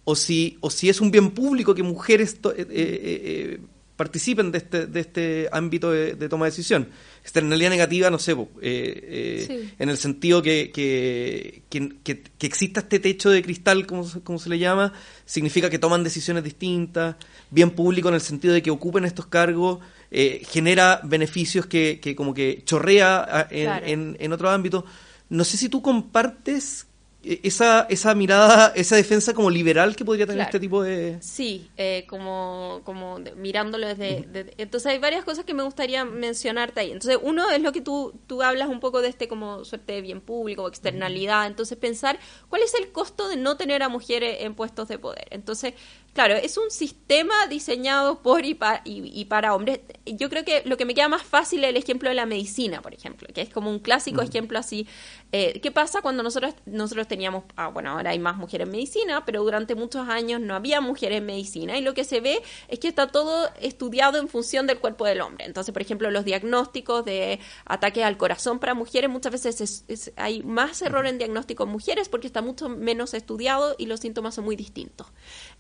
o 0.04 0.16
si, 0.16 0.58
o 0.62 0.70
si 0.70 0.90
es 0.90 1.00
un 1.00 1.12
bien 1.12 1.32
público 1.32 1.76
que 1.76 1.84
mujeres 1.84 2.40
eh, 2.56 3.60
participen 4.02 4.52
de 4.52 4.58
este, 4.58 4.88
de 4.88 5.00
este 5.00 5.48
ámbito 5.52 5.92
de, 5.92 6.16
toma 6.28 6.46
de 6.46 6.50
decisión. 6.50 6.90
Externalidad 7.22 7.70
negativa, 7.70 8.10
no 8.10 8.18
sé, 8.18 8.36
en 8.64 9.90
el 9.90 9.98
sentido 9.98 10.42
que, 10.42 10.72
que, 10.74 11.62
que, 11.70 12.48
exista 12.48 12.80
este 12.80 12.98
techo 12.98 13.30
de 13.30 13.44
cristal, 13.44 13.86
como, 13.86 14.08
como 14.24 14.40
se 14.40 14.50
le 14.50 14.58
llama, 14.58 14.92
significa 15.24 15.70
que 15.70 15.78
toman 15.78 16.04
decisiones 16.04 16.44
distintas, 16.44 17.16
bien 17.52 17.70
público 17.70 18.10
en 18.10 18.16
el 18.16 18.22
sentido 18.22 18.56
de 18.56 18.64
que 18.64 18.72
ocupen 18.72 19.06
estos 19.06 19.28
cargos, 19.28 19.78
eh, 20.10 20.42
genera 20.50 21.02
beneficios 21.04 21.68
que, 21.68 22.00
que, 22.02 22.16
como 22.16 22.34
que 22.34 22.64
chorrea 22.66 23.48
en, 23.52 23.70
en, 23.86 24.18
en 24.20 24.34
otro 24.34 24.50
ámbito. 24.50 24.84
No 25.30 25.44
sé 25.44 25.58
si 25.58 25.70
tú 25.70 25.84
compartes 25.84 26.88
esa, 27.24 27.86
esa 27.90 28.16
mirada, 28.16 28.74
esa 28.76 28.96
defensa 28.96 29.34
como 29.34 29.50
liberal 29.50 29.96
que 29.96 30.04
podría 30.04 30.26
tener 30.26 30.42
este 30.42 30.60
tipo 30.60 30.82
de... 30.82 31.18
Sí, 31.22 31.70
eh, 31.78 32.06
como, 32.10 32.82
como 32.84 33.20
mirándolo 33.36 33.88
desde, 33.88 34.54
Entonces 34.58 34.92
hay 34.92 34.98
varias 34.98 35.24
cosas 35.24 35.46
que 35.46 35.54
me 35.54 35.62
gustaría 35.62 36.04
mencionarte 36.04 36.80
ahí. 36.80 36.92
Entonces 36.92 37.20
uno 37.22 37.50
es 37.52 37.62
lo 37.62 37.72
que 37.72 37.82
tú, 37.82 38.14
tú 38.26 38.42
hablas 38.42 38.70
un 38.70 38.80
poco 38.80 39.02
de 39.02 39.10
este 39.10 39.28
como 39.28 39.64
suerte 39.66 39.94
de 39.94 40.02
bien 40.02 40.20
público, 40.20 40.68
externalidad. 40.68 41.46
Entonces 41.46 41.78
pensar 41.78 42.20
cuál 42.50 42.64
es 42.64 42.74
el 42.74 42.92
costo 42.92 43.30
de 43.30 43.38
no 43.38 43.56
tener 43.56 43.84
a 43.84 43.90
mujeres 43.90 44.38
en 44.40 44.56
puestos 44.56 44.88
de 44.88 44.98
poder. 44.98 45.28
Entonces 45.30 45.76
Claro, 46.14 46.36
es 46.36 46.58
un 46.58 46.70
sistema 46.72 47.48
diseñado 47.48 48.22
por 48.22 48.46
y, 48.46 48.58
y, 48.84 49.26
para 49.26 49.56
hombres. 49.56 49.80
Yo 50.06 50.30
creo 50.30 50.44
que 50.44 50.62
lo 50.66 50.76
que 50.76 50.84
me 50.84 50.94
queda 50.94 51.08
más 51.08 51.24
fácil 51.24 51.64
es 51.64 51.70
el 51.70 51.78
ejemplo 51.78 52.10
de 52.10 52.16
la 52.16 52.26
medicina, 52.26 52.82
por 52.82 52.94
ejemplo, 52.94 53.30
que 53.34 53.40
es 53.40 53.50
como 53.50 53.70
un 53.70 53.80
clásico 53.80 54.22
ejemplo 54.22 54.60
así. 54.60 54.88
Eh, 55.32 55.62
¿Qué 55.62 55.72
pasa 55.72 56.02
cuando 56.02 56.22
nosotros, 56.22 56.54
nosotros 56.66 57.08
teníamos, 57.08 57.46
ah, 57.56 57.70
bueno, 57.70 57.92
ahora 57.92 58.12
hay 58.12 58.20
más 58.20 58.36
mujeres 58.36 58.68
en 58.68 58.74
medicina, 58.74 59.24
pero 59.26 59.42
durante 59.42 59.74
muchos 59.74 60.10
años 60.10 60.42
no 60.42 60.54
había 60.54 60.82
mujeres 60.82 61.20
en 61.20 61.26
medicina 61.26 61.78
y 61.78 61.82
lo 61.82 61.94
que 61.94 62.04
se 62.04 62.20
ve 62.20 62.42
es 62.68 62.80
que 62.80 62.90
está 62.90 63.08
todo 63.08 63.50
estudiado 63.62 64.20
en 64.20 64.28
función 64.28 64.68
del 64.68 64.80
cuerpo 64.80 65.06
del 65.06 65.22
hombre. 65.22 65.46
Entonces, 65.46 65.72
por 65.72 65.82
ejemplo, 65.82 66.12
los 66.12 66.26
diagnósticos 66.26 67.06
de 67.06 67.40
ataques 67.64 68.04
al 68.04 68.18
corazón 68.18 68.60
para 68.60 68.74
mujeres, 68.74 69.10
muchas 69.10 69.32
veces 69.32 69.86
hay 70.18 70.44
más 70.44 70.82
error 70.82 71.08
en 71.08 71.18
diagnóstico 71.18 71.64
en 71.64 71.70
mujeres 71.70 72.10
porque 72.10 72.28
está 72.28 72.42
mucho 72.42 72.68
menos 72.68 73.14
estudiado 73.14 73.76
y 73.78 73.86
los 73.86 74.02
síntomas 74.02 74.36
son 74.36 74.44
muy 74.44 74.58
distintos. 74.58 75.08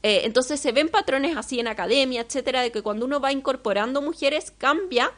Eh, 0.03 0.21
entonces 0.25 0.40
se 0.43 0.71
ven 0.71 0.89
patrones 0.89 1.37
así 1.37 1.59
en 1.59 1.67
academia, 1.67 2.21
etcétera, 2.21 2.61
de 2.61 2.71
que 2.71 2.81
cuando 2.81 3.05
uno 3.05 3.19
va 3.19 3.31
incorporando 3.31 4.01
mujeres 4.01 4.51
cambia 4.57 5.11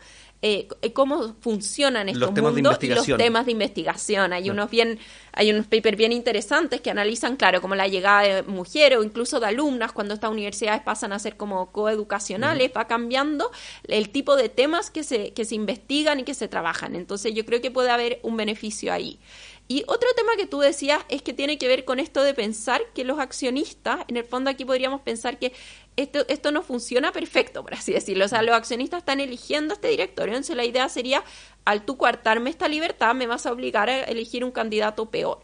eh, 0.45 0.67
cómo 0.91 1.35
funcionan 1.39 2.09
estos 2.09 2.19
Los 2.19 2.33
temas 2.33 2.53
de 2.53 2.61
mundos 2.61 2.83
y 2.83 2.87
los 2.87 3.05
temas 3.05 3.45
de 3.45 3.53
investigación. 3.53 4.33
Hay 4.33 4.49
unos 4.49 4.69
bien, 4.69 4.99
hay 5.31 5.49
unos 5.49 5.67
papers 5.67 5.95
bien 5.95 6.11
interesantes 6.11 6.81
que 6.81 6.91
analizan, 6.91 7.37
claro, 7.37 7.61
como 7.61 7.75
la 7.75 7.87
llegada 7.87 8.23
de 8.23 8.43
mujeres 8.43 8.99
o 8.99 9.03
incluso 9.03 9.39
de 9.39 9.45
alumnas 9.45 9.93
cuando 9.93 10.13
estas 10.13 10.29
universidades 10.29 10.81
pasan 10.81 11.13
a 11.13 11.19
ser 11.19 11.37
como 11.37 11.71
coeducacionales, 11.71 12.71
va 12.75 12.87
cambiando 12.87 13.51
el 13.87 14.09
tipo 14.09 14.35
de 14.35 14.49
temas 14.49 14.91
que 14.91 15.03
se, 15.03 15.31
que 15.31 15.45
se 15.45 15.55
investigan 15.55 16.19
y 16.19 16.23
que 16.23 16.33
se 16.33 16.49
trabajan. 16.49 16.97
Entonces 16.97 17.33
yo 17.33 17.45
creo 17.45 17.61
que 17.61 17.71
puede 17.71 17.89
haber 17.89 18.19
un 18.21 18.35
beneficio 18.35 18.91
ahí. 18.91 19.21
Y 19.67 19.83
otro 19.87 20.09
tema 20.15 20.35
que 20.35 20.45
tú 20.45 20.59
decías 20.59 21.03
es 21.09 21.21
que 21.21 21.33
tiene 21.33 21.57
que 21.57 21.67
ver 21.67 21.85
con 21.85 21.99
esto 21.99 22.21
de 22.23 22.33
pensar 22.33 22.81
que 22.93 23.03
los 23.05 23.19
accionistas, 23.19 24.01
en 24.07 24.17
el 24.17 24.25
fondo 24.25 24.49
aquí 24.49 24.65
podríamos 24.65 25.01
pensar 25.01 25.39
que 25.39 25.53
esto, 25.95 26.25
esto 26.27 26.51
no 26.51 26.63
funciona 26.63 27.11
perfecto, 27.11 27.63
por 27.63 27.73
así 27.73 27.93
decirlo. 27.93 28.25
O 28.25 28.27
sea, 28.27 28.41
los 28.41 28.55
accionistas 28.55 28.99
están 28.99 29.19
eligiendo 29.19 29.73
este 29.73 29.87
directorio, 29.87 30.33
entonces 30.33 30.55
la 30.55 30.65
idea 30.65 30.89
sería, 30.89 31.23
al 31.65 31.85
tú 31.85 31.97
coartarme 31.97 32.49
esta 32.49 32.67
libertad, 32.67 33.15
me 33.15 33.25
vas 33.25 33.45
a 33.45 33.51
obligar 33.51 33.89
a 33.89 34.03
elegir 34.03 34.43
un 34.43 34.51
candidato 34.51 35.09
peor. 35.09 35.39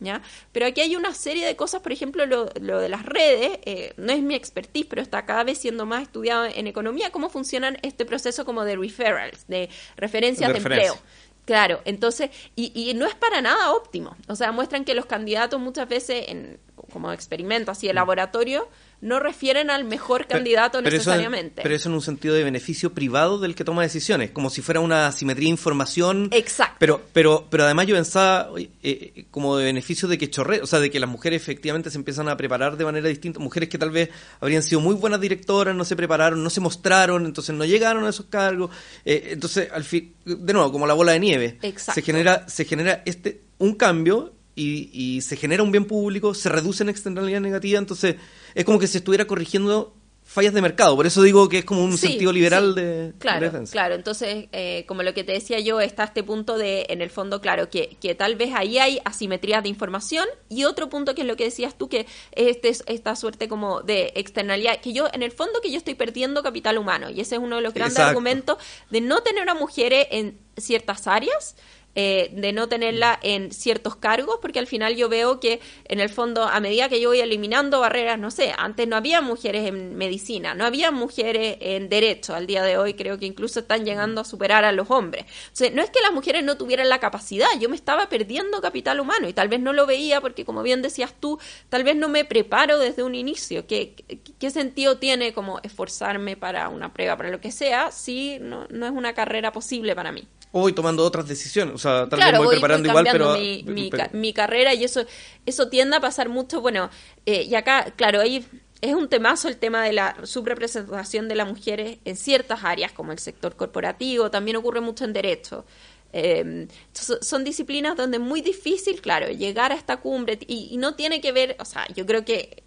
¿Ya? 0.00 0.22
Pero 0.52 0.66
aquí 0.66 0.80
hay 0.80 0.96
una 0.96 1.14
serie 1.14 1.46
de 1.46 1.56
cosas, 1.56 1.80
por 1.80 1.92
ejemplo, 1.92 2.26
lo, 2.26 2.50
lo 2.60 2.80
de 2.80 2.88
las 2.88 3.06
redes, 3.06 3.58
eh, 3.64 3.94
no 3.96 4.12
es 4.12 4.20
mi 4.22 4.34
expertise, 4.34 4.86
pero 4.86 5.00
está 5.00 5.24
cada 5.24 5.44
vez 5.44 5.58
siendo 5.58 5.86
más 5.86 6.02
estudiado 6.02 6.44
en 6.46 6.66
economía, 6.66 7.10
cómo 7.10 7.30
funcionan 7.30 7.78
este 7.82 8.04
proceso 8.04 8.44
como 8.44 8.64
de 8.64 8.76
referrals, 8.76 9.46
de 9.46 9.70
referencias 9.96 10.48
de, 10.52 10.54
De 10.54 10.58
referencia. 10.58 10.92
empleo. 10.92 11.00
Claro, 11.44 11.82
entonces, 11.84 12.30
y, 12.56 12.72
y 12.74 12.94
no 12.94 13.06
es 13.06 13.14
para 13.14 13.42
nada 13.42 13.72
óptimo. 13.74 14.16
O 14.28 14.36
sea, 14.36 14.50
muestran 14.52 14.84
que 14.84 14.94
los 14.94 15.04
candidatos 15.06 15.60
muchas 15.60 15.88
veces, 15.88 16.24
en, 16.28 16.58
como 16.94 17.12
experimento 17.12 17.72
así 17.72 17.88
de 17.88 17.92
laboratorio, 17.92 18.68
no 19.00 19.18
refieren 19.18 19.68
al 19.68 19.84
mejor 19.84 20.28
candidato 20.28 20.78
Pero 20.78 20.92
necesariamente. 20.92 21.60
pero 21.62 21.74
eso 21.74 21.88
en 21.88 21.96
un 21.96 22.00
sentido 22.00 22.34
de 22.36 22.44
beneficio 22.44 22.94
privado 22.94 23.38
del 23.38 23.56
que 23.56 23.64
toma 23.64 23.82
decisiones, 23.82 24.30
como 24.30 24.48
si 24.48 24.62
fuera 24.62 24.78
una 24.78 25.08
asimetría 25.08 25.46
de 25.46 25.50
información. 25.50 26.28
Exacto. 26.30 26.76
Pero, 26.78 27.02
pero, 27.12 27.46
pero 27.50 27.64
además 27.64 27.88
yo 27.88 27.96
pensaba 27.96 28.48
oye, 28.52 28.70
eh, 28.84 29.26
como 29.32 29.56
de 29.56 29.64
beneficio 29.64 30.08
de 30.08 30.16
que 30.16 30.30
chorre, 30.30 30.62
o 30.62 30.66
sea, 30.66 30.78
de 30.78 30.90
que 30.90 31.00
las 31.00 31.10
mujeres 31.10 31.42
efectivamente 31.42 31.90
se 31.90 31.98
empiezan 31.98 32.28
a 32.28 32.36
preparar 32.36 32.76
de 32.76 32.84
manera 32.84 33.08
distinta. 33.08 33.40
Mujeres 33.40 33.68
que 33.68 33.76
tal 33.76 33.90
vez 33.90 34.10
habrían 34.40 34.62
sido 34.62 34.80
muy 34.80 34.94
buenas 34.94 35.20
directoras, 35.20 35.74
no 35.74 35.84
se 35.84 35.96
prepararon, 35.96 36.44
no 36.44 36.48
se 36.48 36.60
mostraron, 36.60 37.26
entonces 37.26 37.56
no 37.56 37.64
llegaron 37.64 38.04
a 38.04 38.10
esos 38.10 38.26
cargos. 38.26 38.70
Eh, 39.04 39.30
entonces, 39.32 39.68
al 39.72 39.82
fin, 39.82 40.14
de 40.24 40.52
nuevo, 40.52 40.70
como 40.70 40.86
la 40.86 40.94
bola 40.94 41.10
de 41.10 41.18
nieve, 41.18 41.58
Exacto. 41.60 42.00
se 42.00 42.02
genera, 42.02 42.48
se 42.48 42.64
genera 42.64 43.02
este 43.04 43.42
un 43.58 43.74
cambio 43.74 44.32
y, 44.54 44.90
y 44.92 45.20
se 45.22 45.36
genera 45.36 45.62
un 45.62 45.72
bien 45.72 45.84
público, 45.84 46.34
se 46.34 46.48
reducen 46.48 46.88
externalidades 46.88 47.42
negativas, 47.42 47.80
entonces 47.80 48.16
es 48.54 48.64
como 48.64 48.78
que 48.78 48.86
se 48.86 48.98
estuviera 48.98 49.26
corrigiendo 49.26 49.94
fallas 50.26 50.54
de 50.54 50.62
mercado. 50.62 50.96
Por 50.96 51.06
eso 51.06 51.22
digo 51.22 51.48
que 51.48 51.58
es 51.58 51.64
como 51.64 51.84
un 51.84 51.98
Sí, 51.98 52.08
sentido 52.08 52.32
liberal 52.32 52.72
sí. 52.74 52.80
de 52.80 53.12
Claro, 53.18 53.50
de 53.50 53.64
claro. 53.68 53.94
Entonces, 53.94 54.48
eh, 54.52 54.84
como 54.88 55.02
lo 55.02 55.12
que 55.12 55.22
te 55.22 55.32
decía 55.32 55.60
yo, 55.60 55.80
está 55.80 56.04
este 56.04 56.22
punto 56.22 56.56
de, 56.56 56.86
en 56.88 57.02
el 57.02 57.10
fondo, 57.10 57.40
claro, 57.40 57.68
que, 57.68 57.96
que 58.00 58.14
tal 58.14 58.34
vez 58.34 58.52
ahí 58.54 58.78
hay 58.78 59.00
asimetría 59.04 59.60
de 59.60 59.68
información 59.68 60.26
y 60.48 60.64
otro 60.64 60.88
punto 60.88 61.14
que 61.14 61.20
es 61.20 61.26
lo 61.26 61.36
que 61.36 61.44
decías 61.44 61.76
tú, 61.76 61.88
que 61.88 62.06
este, 62.32 62.70
es 62.70 62.82
esta 62.86 63.14
suerte 63.16 63.48
como 63.48 63.82
de 63.82 64.12
externalidad, 64.16 64.80
que 64.80 64.92
yo, 64.94 65.08
en 65.12 65.22
el 65.22 65.30
fondo, 65.30 65.60
que 65.60 65.70
yo 65.70 65.76
estoy 65.76 65.94
perdiendo 65.94 66.42
capital 66.42 66.78
humano 66.78 67.10
y 67.10 67.20
ese 67.20 67.34
es 67.36 67.40
uno 67.40 67.56
de 67.56 67.62
los 67.62 67.74
grandes 67.74 67.96
Exacto. 67.96 68.08
argumentos 68.08 68.56
de 68.90 69.02
no 69.02 69.22
tener 69.22 69.48
a 69.48 69.54
mujeres 69.54 70.06
en 70.10 70.38
ciertas 70.56 71.06
áreas. 71.06 71.54
Eh, 71.94 72.30
de 72.32 72.52
no 72.52 72.68
tenerla 72.68 73.18
en 73.22 73.52
ciertos 73.52 73.96
cargos, 73.96 74.38
porque 74.42 74.58
al 74.58 74.66
final 74.66 74.96
yo 74.96 75.08
veo 75.08 75.40
que 75.40 75.60
en 75.86 76.00
el 76.00 76.08
fondo, 76.08 76.44
a 76.44 76.58
medida 76.60 76.88
que 76.88 77.00
yo 77.00 77.10
voy 77.10 77.20
eliminando 77.20 77.80
barreras, 77.80 78.18
no 78.18 78.30
sé, 78.30 78.52
antes 78.56 78.88
no 78.88 78.96
había 78.96 79.20
mujeres 79.20 79.68
en 79.68 79.96
medicina, 79.96 80.54
no 80.54 80.64
había 80.64 80.90
mujeres 80.90 81.56
en 81.60 81.88
derecho, 81.88 82.34
al 82.34 82.46
día 82.46 82.62
de 82.62 82.78
hoy 82.78 82.94
creo 82.94 83.18
que 83.18 83.26
incluso 83.26 83.60
están 83.60 83.84
llegando 83.84 84.20
a 84.20 84.24
superar 84.24 84.64
a 84.64 84.72
los 84.72 84.90
hombres. 84.90 85.24
O 85.24 85.56
sea, 85.56 85.70
no 85.70 85.82
es 85.82 85.90
que 85.90 86.00
las 86.00 86.12
mujeres 86.12 86.44
no 86.44 86.56
tuvieran 86.56 86.88
la 86.88 86.98
capacidad, 87.00 87.48
yo 87.60 87.68
me 87.68 87.76
estaba 87.76 88.08
perdiendo 88.08 88.60
capital 88.60 89.00
humano 89.00 89.28
y 89.28 89.32
tal 89.32 89.48
vez 89.48 89.60
no 89.60 89.72
lo 89.72 89.86
veía 89.86 90.20
porque, 90.20 90.44
como 90.44 90.62
bien 90.62 90.82
decías 90.82 91.14
tú, 91.18 91.38
tal 91.68 91.84
vez 91.84 91.96
no 91.96 92.08
me 92.08 92.24
preparo 92.24 92.78
desde 92.78 93.02
un 93.02 93.14
inicio. 93.14 93.66
¿Qué, 93.66 93.94
qué, 94.38 94.50
sentido 94.50 94.98
tiene 94.98 95.32
como 95.32 95.60
esforzarme 95.62 96.36
para 96.36 96.68
una 96.68 96.92
prueba, 96.92 97.16
para 97.16 97.30
lo 97.30 97.40
que 97.40 97.50
sea, 97.50 97.90
si 97.90 98.38
no, 98.40 98.66
no 98.70 98.86
es 98.86 98.92
una 98.92 99.14
carrera 99.14 99.52
posible 99.52 99.94
para 99.94 100.12
mí? 100.12 100.26
O 100.52 100.60
voy 100.60 100.72
tomando 100.72 101.04
otras 101.04 101.26
decisiones, 101.26 101.74
sea, 101.84 102.08
tal 102.08 102.18
claro, 102.18 102.32
vez 102.38 102.38
voy, 102.38 102.46
voy, 102.46 102.56
preparando 102.56 102.88
voy 102.88 102.88
igual, 102.88 103.08
pero, 103.10 103.34
mi, 103.38 103.64
mi, 103.66 103.90
pero- 103.90 104.04
ca- 104.04 104.10
mi 104.12 104.32
carrera 104.32 104.74
y 104.74 104.84
eso 104.84 105.04
eso 105.46 105.68
tiende 105.68 105.96
a 105.96 106.00
pasar 106.00 106.28
mucho, 106.28 106.60
bueno, 106.60 106.90
eh, 107.26 107.42
y 107.44 107.54
acá, 107.54 107.92
claro, 107.96 108.20
ahí 108.20 108.44
es 108.80 108.94
un 108.94 109.08
temazo 109.08 109.48
el 109.48 109.56
tema 109.56 109.82
de 109.84 109.92
la 109.92 110.16
subrepresentación 110.24 111.28
de 111.28 111.34
las 111.36 111.48
mujeres 111.48 111.98
en 112.04 112.16
ciertas 112.16 112.64
áreas, 112.64 112.92
como 112.92 113.12
el 113.12 113.18
sector 113.18 113.56
corporativo, 113.56 114.30
también 114.30 114.56
ocurre 114.56 114.80
mucho 114.80 115.04
en 115.04 115.12
derecho. 115.14 115.64
Eh, 116.12 116.68
so- 116.92 117.20
son 117.22 117.44
disciplinas 117.44 117.96
donde 117.96 118.18
es 118.18 118.22
muy 118.22 118.40
difícil, 118.40 119.00
claro, 119.00 119.28
llegar 119.28 119.72
a 119.72 119.74
esta 119.74 119.96
cumbre 119.98 120.38
y, 120.46 120.68
y 120.70 120.76
no 120.76 120.94
tiene 120.94 121.20
que 121.20 121.32
ver, 121.32 121.56
o 121.60 121.64
sea, 121.64 121.86
yo 121.94 122.06
creo 122.06 122.24
que 122.24 122.62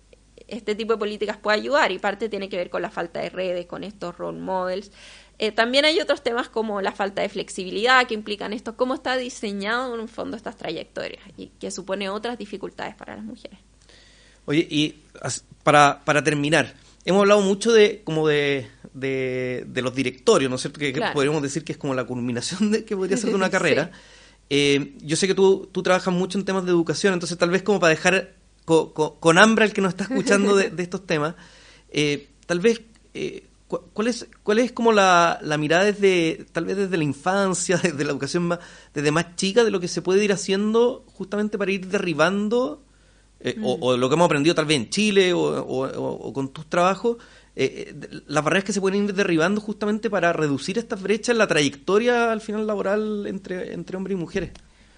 este 0.48 0.76
tipo 0.76 0.94
de 0.94 1.00
políticas 1.00 1.38
puede 1.38 1.58
ayudar 1.58 1.92
y 1.92 2.00
parte 2.00 2.30
tiene 2.30 2.50
que 2.50 2.58
ver 2.58 2.70
con 2.70 2.82
la 2.82 2.90
falta 2.90 3.20
de 3.22 3.30
redes, 3.30 3.66
con 3.66 3.84
estos 3.84 4.18
role 4.18 4.40
models. 4.40 4.92
Eh, 5.40 5.52
también 5.52 5.86
hay 5.86 6.00
otros 6.00 6.24
temas 6.24 6.50
como 6.50 6.82
la 6.82 6.92
falta 6.92 7.22
de 7.22 7.30
flexibilidad 7.30 8.08
que 8.08 8.16
implican 8.16 8.54
esto, 8.54 8.76
cómo 8.76 8.96
está 8.96 9.16
diseñado 9.18 9.94
en 9.94 10.02
un 10.02 10.08
fondo 10.08 10.36
estas 10.36 10.58
trayectorias 10.58 11.22
y 11.38 11.52
que 11.60 11.70
supone 11.70 12.10
otras 12.10 12.38
dificultades 12.40 12.96
para 12.96 13.16
las 13.16 13.24
mujeres. 13.24 13.60
Oye, 14.46 14.66
y 14.70 14.96
para, 15.64 16.04
para 16.06 16.24
terminar, 16.24 16.74
hemos 17.06 17.20
hablado 17.22 17.42
mucho 17.42 17.72
de 17.72 18.02
como 18.04 18.28
de, 18.28 18.68
de, 18.94 19.66
de 19.68 19.82
los 19.84 19.94
directorios, 19.94 20.50
¿no 20.50 20.56
es 20.56 20.62
cierto? 20.62 20.80
Que, 20.80 20.92
podríamos 21.14 21.42
decir 21.44 21.64
que 21.64 21.74
es 21.74 21.78
como 21.78 21.94
la 21.94 22.06
culminación 22.06 22.72
de 22.72 22.84
que 22.84 22.96
podría 22.96 23.18
ser 23.18 23.30
de 23.30 23.36
una 23.36 23.46
Sí. 23.48 23.52
carrera. 23.52 23.92
Eh, 24.50 24.96
yo 25.02 25.18
sé 25.18 25.28
que 25.28 25.36
tú, 25.36 25.70
tú 25.72 25.84
trabajas 25.84 26.14
mucho 26.14 26.40
en 26.40 26.46
temas 26.46 26.64
de 26.66 26.72
educación, 26.72 27.14
entonces 27.14 27.38
tal 27.38 27.50
vez 27.50 27.62
como 27.62 27.80
para 27.80 27.90
dejar 27.92 28.34
co- 28.66 28.94
co- 28.94 29.20
con 29.20 29.38
hambre 29.38 29.66
al 29.66 29.74
que 29.74 29.82
nos 29.82 29.90
está 29.90 30.06
escuchando 30.06 30.56
de, 30.56 30.70
de 30.72 30.82
estos 30.84 31.06
temas, 31.06 31.36
eh, 31.92 32.30
tal 32.48 32.60
vez... 32.60 32.82
eh, 33.14 33.44
¿Cuál 33.68 34.08
es, 34.08 34.28
cuál 34.44 34.60
es 34.60 34.72
como 34.72 34.94
la, 34.94 35.40
la 35.42 35.58
mirada 35.58 35.84
desde, 35.84 36.46
tal 36.54 36.66
vez 36.66 36.78
desde 36.78 36.96
la 36.98 37.04
infancia, 37.04 37.78
desde 37.84 38.04
la 38.06 38.12
educación 38.12 38.44
más, 38.44 38.60
desde 38.94 39.12
más 39.12 39.36
chica, 39.36 39.64
de 39.66 39.72
lo 39.72 39.80
que 39.82 39.88
se 39.90 40.02
puede 40.02 40.24
ir 40.24 40.32
haciendo 40.32 41.04
justamente 41.14 41.58
para 41.58 41.72
ir 41.72 41.86
derribando 41.88 42.82
eh, 43.42 43.58
o, 43.62 43.78
o 43.82 43.98
lo 43.98 44.08
que 44.10 44.16
hemos 44.16 44.26
aprendido 44.26 44.56
tal 44.56 44.66
vez 44.66 44.78
en 44.78 44.90
Chile 44.90 45.34
o, 45.34 45.40
o- 45.42 45.86
o- 45.86 46.28
o 46.28 46.34
con 46.34 46.54
tus 46.54 46.66
trabajos, 46.68 47.18
eh, 47.58 47.94
eh, 48.02 48.20
las 48.28 48.44
barreras 48.44 48.64
que 48.64 48.72
se 48.74 48.80
pueden 48.82 49.04
ir 49.06 49.14
derribando 49.14 49.60
justamente 49.60 50.10
para 50.10 50.32
reducir 50.32 50.78
estas 50.78 51.02
brechas 51.02 51.30
en 51.34 51.40
la 51.40 51.48
trayectoria 51.48 52.32
al 52.32 52.40
final 52.42 52.66
laboral 52.66 53.28
entre, 53.28 53.74
entre 53.74 53.98
hombres 53.98 54.16
y 54.16 54.20
mujeres. 54.20 54.52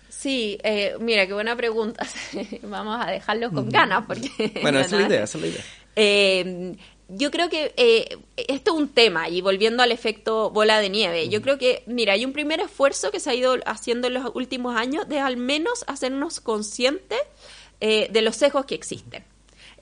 Sí, 0.10 0.58
eh, 0.63 0.95
mira, 0.99 1.25
qué 1.25 1.34
buena 1.34 1.55
pregunta. 1.55 2.05
Vamos 2.63 3.03
a 3.03 3.10
dejarlo 3.10 3.51
con 3.51 3.69
ganas 3.69 4.05
porque... 4.05 4.29
Bueno, 4.62 4.79
esa 4.82 4.95
es 4.95 5.01
la 5.01 5.08
idea, 5.08 5.23
esa 5.23 5.38
es 5.38 5.41
la 5.41 5.47
idea. 5.47 5.63
Eh, 5.95 6.75
yo 7.10 7.32
creo 7.32 7.50
que 7.50 7.74
eh, 7.76 8.17
esto 8.36 8.72
es 8.72 8.78
un 8.78 8.88
tema, 8.88 9.30
y 9.30 9.41
volviendo 9.41 9.84
al 9.84 9.91
efecto 9.91 10.52
bola 10.52 10.80
de 10.80 10.89
nieve, 10.89 11.30
yo 11.30 11.41
creo 11.41 11.58
que, 11.58 11.84
mira, 11.88 12.13
hay 12.13 12.24
un 12.24 12.34
primer 12.34 12.60
esfuerzo 12.60 13.12
que 13.12 13.19
se 13.19 13.30
ha 13.30 13.36
ido 13.36 13.58
haciendo 13.65 14.08
en 14.08 14.13
los 14.13 14.32
últimos 14.36 14.76
años 14.76 15.10
de 15.10 15.19
al 15.19 15.38
menos 15.38 15.84
hacernos 15.88 16.39
conscientes 16.39 17.19
eh, 17.82 18.10
de 18.12 18.22
los 18.22 18.36
sesgos 18.36 18.65
que 18.65 18.76
existen. 18.76 19.24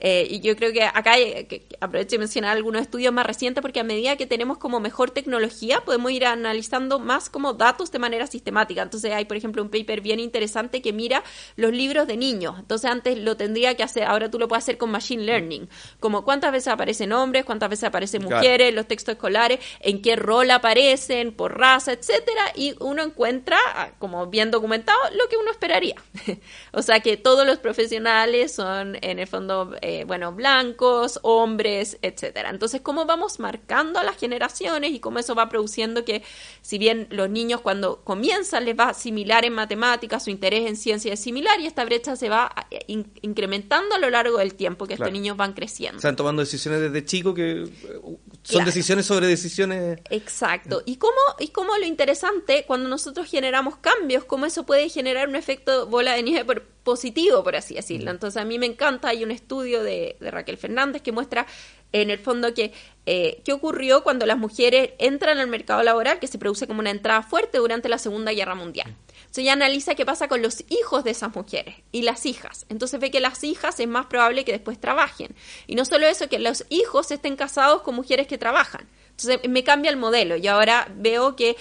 Eh, 0.00 0.26
y 0.30 0.40
yo 0.40 0.54
creo 0.56 0.72
que 0.72 0.82
acá 0.84 1.14
que- 1.16 1.66
aprovecho 1.80 2.12
de 2.12 2.18
mencionar 2.20 2.56
algunos 2.56 2.82
estudios 2.82 3.12
más 3.12 3.26
recientes 3.26 3.62
porque 3.62 3.80
a 3.80 3.84
medida 3.84 4.16
que 4.16 4.26
tenemos 4.26 4.58
como 4.58 4.78
mejor 4.80 5.10
tecnología 5.10 5.80
podemos 5.80 6.12
ir 6.12 6.24
analizando 6.24 6.98
más 6.98 7.28
como 7.28 7.52
datos 7.54 7.90
de 7.90 7.98
manera 7.98 8.26
sistemática. 8.26 8.82
Entonces 8.82 9.12
hay, 9.12 9.24
por 9.24 9.36
ejemplo, 9.36 9.62
un 9.62 9.70
paper 9.70 10.00
bien 10.00 10.20
interesante 10.20 10.82
que 10.82 10.92
mira 10.92 11.24
los 11.56 11.72
libros 11.72 12.06
de 12.06 12.16
niños. 12.16 12.54
Entonces 12.58 12.90
antes 12.90 13.18
lo 13.18 13.36
tendría 13.36 13.74
que 13.76 13.82
hacer, 13.82 14.04
ahora 14.04 14.30
tú 14.30 14.38
lo 14.38 14.46
puedes 14.48 14.64
hacer 14.64 14.78
con 14.78 14.90
Machine 14.90 15.24
Learning. 15.24 15.68
Como 16.00 16.24
cuántas 16.24 16.52
veces 16.52 16.68
aparecen 16.68 17.12
hombres, 17.12 17.44
cuántas 17.44 17.68
veces 17.70 17.84
aparecen 17.84 18.22
Claro. 18.22 18.36
mujeres, 18.36 18.74
los 18.74 18.86
textos 18.86 19.14
escolares, 19.14 19.58
en 19.80 20.00
qué 20.02 20.14
rol 20.16 20.50
aparecen, 20.50 21.32
por 21.32 21.58
raza, 21.58 21.92
etcétera, 21.92 22.52
y 22.54 22.74
uno 22.80 23.02
encuentra, 23.02 23.58
ah, 23.74 23.90
como 23.98 24.26
bien 24.26 24.50
documentado, 24.50 24.98
lo 25.16 25.28
que 25.28 25.36
uno 25.36 25.50
esperaría. 25.50 25.96
o 26.72 26.82
sea 26.82 27.00
que 27.00 27.16
todos 27.16 27.46
los 27.46 27.58
profesionales 27.58 28.52
son, 28.54 28.96
en 29.02 29.18
el 29.18 29.26
fondo, 29.26 29.74
eh, 29.88 30.04
bueno, 30.04 30.32
blancos, 30.32 31.18
hombres, 31.22 31.96
etcétera. 32.02 32.50
Entonces, 32.50 32.80
¿cómo 32.82 33.06
vamos 33.06 33.40
marcando 33.40 33.98
a 33.98 34.04
las 34.04 34.16
generaciones 34.18 34.92
y 34.92 35.00
cómo 35.00 35.18
eso 35.18 35.34
va 35.34 35.48
produciendo 35.48 36.04
que, 36.04 36.22
si 36.60 36.76
bien 36.78 37.06
los 37.10 37.30
niños 37.30 37.62
cuando 37.62 38.02
comienzan 38.04 38.64
les 38.66 38.76
va 38.78 38.92
similar 38.92 39.44
en 39.46 39.54
matemáticas, 39.54 40.24
su 40.24 40.30
interés 40.30 40.66
en 40.68 40.76
ciencia 40.76 41.12
es 41.14 41.20
similar 41.20 41.58
y 41.60 41.66
esta 41.66 41.84
brecha 41.84 42.16
se 42.16 42.28
va 42.28 42.52
eh, 42.70 42.80
in- 42.88 43.10
incrementando 43.22 43.94
a 43.94 43.98
lo 43.98 44.10
largo 44.10 44.38
del 44.38 44.54
tiempo 44.54 44.84
que 44.86 44.96
Claro. 44.96 45.08
estos 45.08 45.12
niños 45.20 45.36
van 45.36 45.52
creciendo. 45.54 45.96
Están 45.98 46.16
tomando 46.16 46.40
decisiones 46.42 46.80
desde 46.80 47.04
chico 47.04 47.32
que 47.34 47.62
eh, 47.62 47.68
son 48.02 48.18
Claro. 48.42 48.66
decisiones 48.66 49.06
sobre 49.06 49.26
decisiones. 49.26 50.00
Exacto. 50.10 50.82
¿Y 50.84 50.96
cómo, 50.96 51.14
y 51.38 51.48
cómo 51.48 51.76
lo 51.78 51.86
interesante, 51.86 52.64
cuando 52.66 52.88
nosotros 52.88 53.26
generamos 53.28 53.76
cambios, 53.78 54.24
cómo 54.24 54.44
eso 54.46 54.64
puede 54.66 54.88
generar 54.88 55.28
un 55.28 55.36
efecto 55.36 55.86
bola 55.86 56.12
de 56.14 56.22
nieve 56.22 56.44
por- 56.44 56.66
positivo, 56.88 57.44
por 57.44 57.54
así 57.54 57.74
decirlo? 57.74 58.10
Entonces, 58.10 58.40
a 58.40 58.46
mí 58.46 58.58
me 58.58 58.64
encanta, 58.64 59.08
hay 59.08 59.22
un 59.22 59.30
estudio 59.30 59.82
de, 59.82 60.16
de 60.18 60.30
Raquel 60.30 60.56
Fernández 60.56 61.02
que 61.02 61.12
muestra 61.12 61.46
en 61.92 62.10
el 62.10 62.18
fondo 62.18 62.52
que 62.54 62.72
eh, 63.06 63.40
qué 63.44 63.52
ocurrió 63.52 64.02
cuando 64.02 64.26
las 64.26 64.38
mujeres 64.38 64.90
entran 64.98 65.38
al 65.38 65.48
mercado 65.48 65.82
laboral, 65.82 66.18
que 66.18 66.26
se 66.26 66.38
produce 66.38 66.66
como 66.66 66.80
una 66.80 66.90
entrada 66.90 67.22
fuerte 67.22 67.58
durante 67.58 67.88
la 67.88 67.98
Segunda 67.98 68.32
Guerra 68.32 68.54
Mundial. 68.54 68.94
Entonces 69.08 69.38
ella 69.38 69.54
analiza 69.54 69.94
qué 69.94 70.04
pasa 70.04 70.28
con 70.28 70.42
los 70.42 70.64
hijos 70.70 71.04
de 71.04 71.10
esas 71.10 71.34
mujeres 71.34 71.76
y 71.92 72.02
las 72.02 72.26
hijas. 72.26 72.66
Entonces 72.68 73.00
ve 73.00 73.10
que 73.10 73.20
las 73.20 73.42
hijas 73.44 73.80
es 73.80 73.88
más 73.88 74.06
probable 74.06 74.44
que 74.44 74.52
después 74.52 74.78
trabajen. 74.78 75.34
Y 75.66 75.74
no 75.74 75.84
solo 75.84 76.06
eso, 76.06 76.28
que 76.28 76.38
los 76.38 76.64
hijos 76.68 77.10
estén 77.10 77.36
casados 77.36 77.82
con 77.82 77.94
mujeres 77.94 78.26
que 78.26 78.38
trabajan. 78.38 78.88
Entonces 79.10 79.40
me 79.48 79.64
cambia 79.64 79.90
el 79.90 79.96
modelo 79.96 80.36
y 80.36 80.46
ahora 80.46 80.88
veo 80.94 81.34
que, 81.34 81.56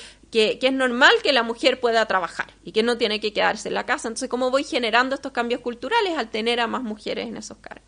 que, 0.60 0.68
es 0.68 0.74
normal 0.74 1.14
que 1.24 1.34
la 1.34 1.44
mujer 1.44 1.80
pueda 1.80 2.06
trabajar 2.06 2.48
y 2.64 2.72
que 2.72 2.84
no 2.84 2.98
tiene 2.98 3.20
que 3.20 3.34
quedarse 3.34 3.70
en 3.70 3.74
la 3.74 3.86
casa. 3.86 4.08
Entonces, 4.08 4.30
¿cómo 4.30 4.52
voy 4.52 4.64
generando 4.64 5.16
estos 5.16 5.32
cambios 5.32 5.62
culturales 5.62 6.18
al 6.18 6.30
tener 6.30 6.60
a 6.60 6.68
más 6.68 6.84
mujeres 6.84 7.28
en 7.28 7.38
esos 7.38 7.58
cargos? 7.58 7.88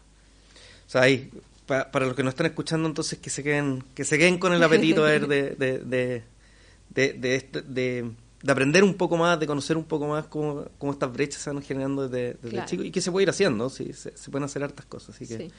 O 0.88 0.90
sea, 0.90 1.02
ahí 1.02 1.30
para 1.68 2.08
los 2.08 2.16
que 2.16 2.24
nos 2.24 2.32
están 2.32 2.48
escuchando, 2.48 2.88
entonces 2.88 3.20
que 3.20 3.30
se 3.30 3.44
queden, 3.44 3.84
que 3.94 4.04
se 4.04 4.18
queden 4.18 4.40
con 4.40 4.54
el 4.54 4.64
apetito 4.64 5.04
de, 5.06 5.20
de, 5.20 5.56
de, 5.56 6.24
de, 6.90 8.52
aprender 8.52 8.84
un 8.84 8.96
poco 8.96 9.16
más, 9.16 9.40
de 9.40 9.46
conocer 9.46 9.78
un 9.78 9.84
poco 9.84 10.08
más 10.08 10.26
cómo, 10.26 10.66
cómo 10.80 10.92
estas 10.92 11.14
brechas 11.14 11.44
se 11.44 11.52
van 11.52 11.62
generando 11.62 12.08
desde, 12.08 12.40
desde 12.42 12.66
chico 12.66 12.82
y 12.84 12.90
qué 12.90 13.02
se 13.02 13.12
puede 13.12 13.26
ir 13.26 13.30
haciendo, 13.30 13.70
sí, 13.70 13.94
se, 13.94 14.10
pueden 14.32 14.46
hacer 14.46 14.64
hartas 14.64 14.88
cosas. 14.88 15.14
Así 15.16 15.28
que, 15.28 15.52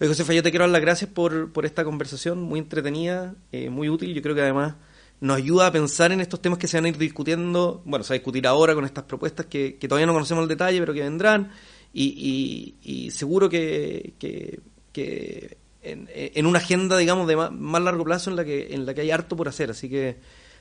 Oye, 0.00 0.08
Josefa, 0.08 0.32
yo 0.32 0.42
te 0.42 0.50
quiero 0.50 0.64
dar 0.64 0.70
las 0.70 0.80
gracias 0.80 1.08
por, 1.08 1.52
por 1.52 1.64
esta 1.64 1.84
conversación 1.84 2.42
muy 2.42 2.58
entretenida, 2.58 3.36
eh, 3.52 3.70
muy 3.70 3.88
útil. 3.88 4.14
Yo 4.14 4.22
creo 4.22 4.34
que 4.34 4.40
además 4.40 4.74
nos 5.22 5.38
ayuda 5.38 5.68
a 5.68 5.72
pensar 5.72 6.12
en 6.12 6.20
estos 6.20 6.42
temas 6.42 6.58
que 6.58 6.68
se 6.68 6.76
van 6.76 6.84
a 6.84 6.88
ir 6.88 6.98
discutiendo, 6.98 7.80
bueno, 7.86 8.04
se 8.04 8.10
va 8.10 8.16
a 8.16 8.18
discutir 8.18 8.46
ahora 8.46 8.74
con 8.74 8.84
estas 8.84 9.04
propuestas 9.04 9.46
que, 9.46 9.78
que 9.78 9.88
todavía 9.88 10.06
no 10.06 10.12
conocemos 10.12 10.42
el 10.42 10.48
detalle, 10.48 10.78
pero 10.78 10.92
que 10.92 11.00
vendrán. 11.00 11.50
Y, 11.94 12.76
y, 12.84 13.06
y 13.06 13.10
seguro 13.10 13.48
que, 13.48 14.14
que 14.18 14.60
que 14.92 15.58
en, 15.82 16.46
una 16.46 16.58
agenda, 16.58 16.96
digamos, 16.96 17.26
de 17.26 17.36
más, 17.36 17.82
largo 17.82 18.04
plazo 18.04 18.30
en 18.30 18.36
la 18.36 18.44
que 18.44 18.72
en 18.72 18.86
la 18.86 18.94
que 18.94 19.00
hay 19.00 19.10
harto 19.10 19.36
por 19.36 19.48
hacer. 19.48 19.70
Así 19.70 19.88
que 19.88 20.18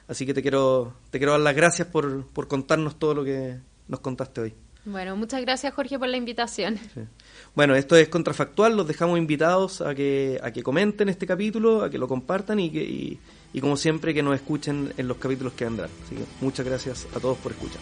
así 0.08 0.26
que 0.26 0.34
te 0.34 0.42
quiero 0.42 0.96
te 1.12 1.20
quiero 1.20 1.34
dar 1.34 1.42
las 1.42 1.56
gracias 1.56 1.88
por, 1.88 2.26
por 2.28 2.48
contarnos 2.48 2.98
todo 2.98 3.14
lo 3.14 3.24
que 3.24 3.60
nos 3.88 4.00
contaste 4.00 4.42
hoy. 4.42 4.54
Bueno, 4.84 5.16
muchas 5.16 5.42
gracias 5.42 5.76
Jorge 5.76 6.00
por 6.00 6.08
la 6.08 6.18
invitación. 6.18 6.80
Bueno, 7.54 7.76
esto 7.76 7.96
es 7.96 8.10
Contrafactual, 8.10 8.76
los 8.76 8.88
dejamos 8.88 9.20
invitados 9.20 9.82
a 9.82 9.94
que, 9.94 10.40
a 10.42 10.52
que 10.52 10.64
comenten 10.64 11.10
este 11.10 11.28
capítulo, 11.28 11.84
a 11.84 11.90
que 11.90 12.00
lo 12.00 12.08
compartan 12.08 12.60
y, 12.60 12.72
que, 12.72 12.82
y, 12.82 13.20
y 13.54 13.62
como 13.62 13.78
siempre 13.78 14.14
que 14.14 14.24
nos 14.24 14.36
escuchen 14.36 14.94
en 14.98 15.08
los 15.08 15.18
capítulos 15.18 15.54
que 15.54 15.66
vendrán. 15.66 15.90
Así 16.06 16.16
que 16.16 16.24
muchas 16.42 16.66
gracias 16.66 17.08
a 17.16 17.20
todos 17.20 17.38
por 17.38 17.52
escuchar. 17.52 17.82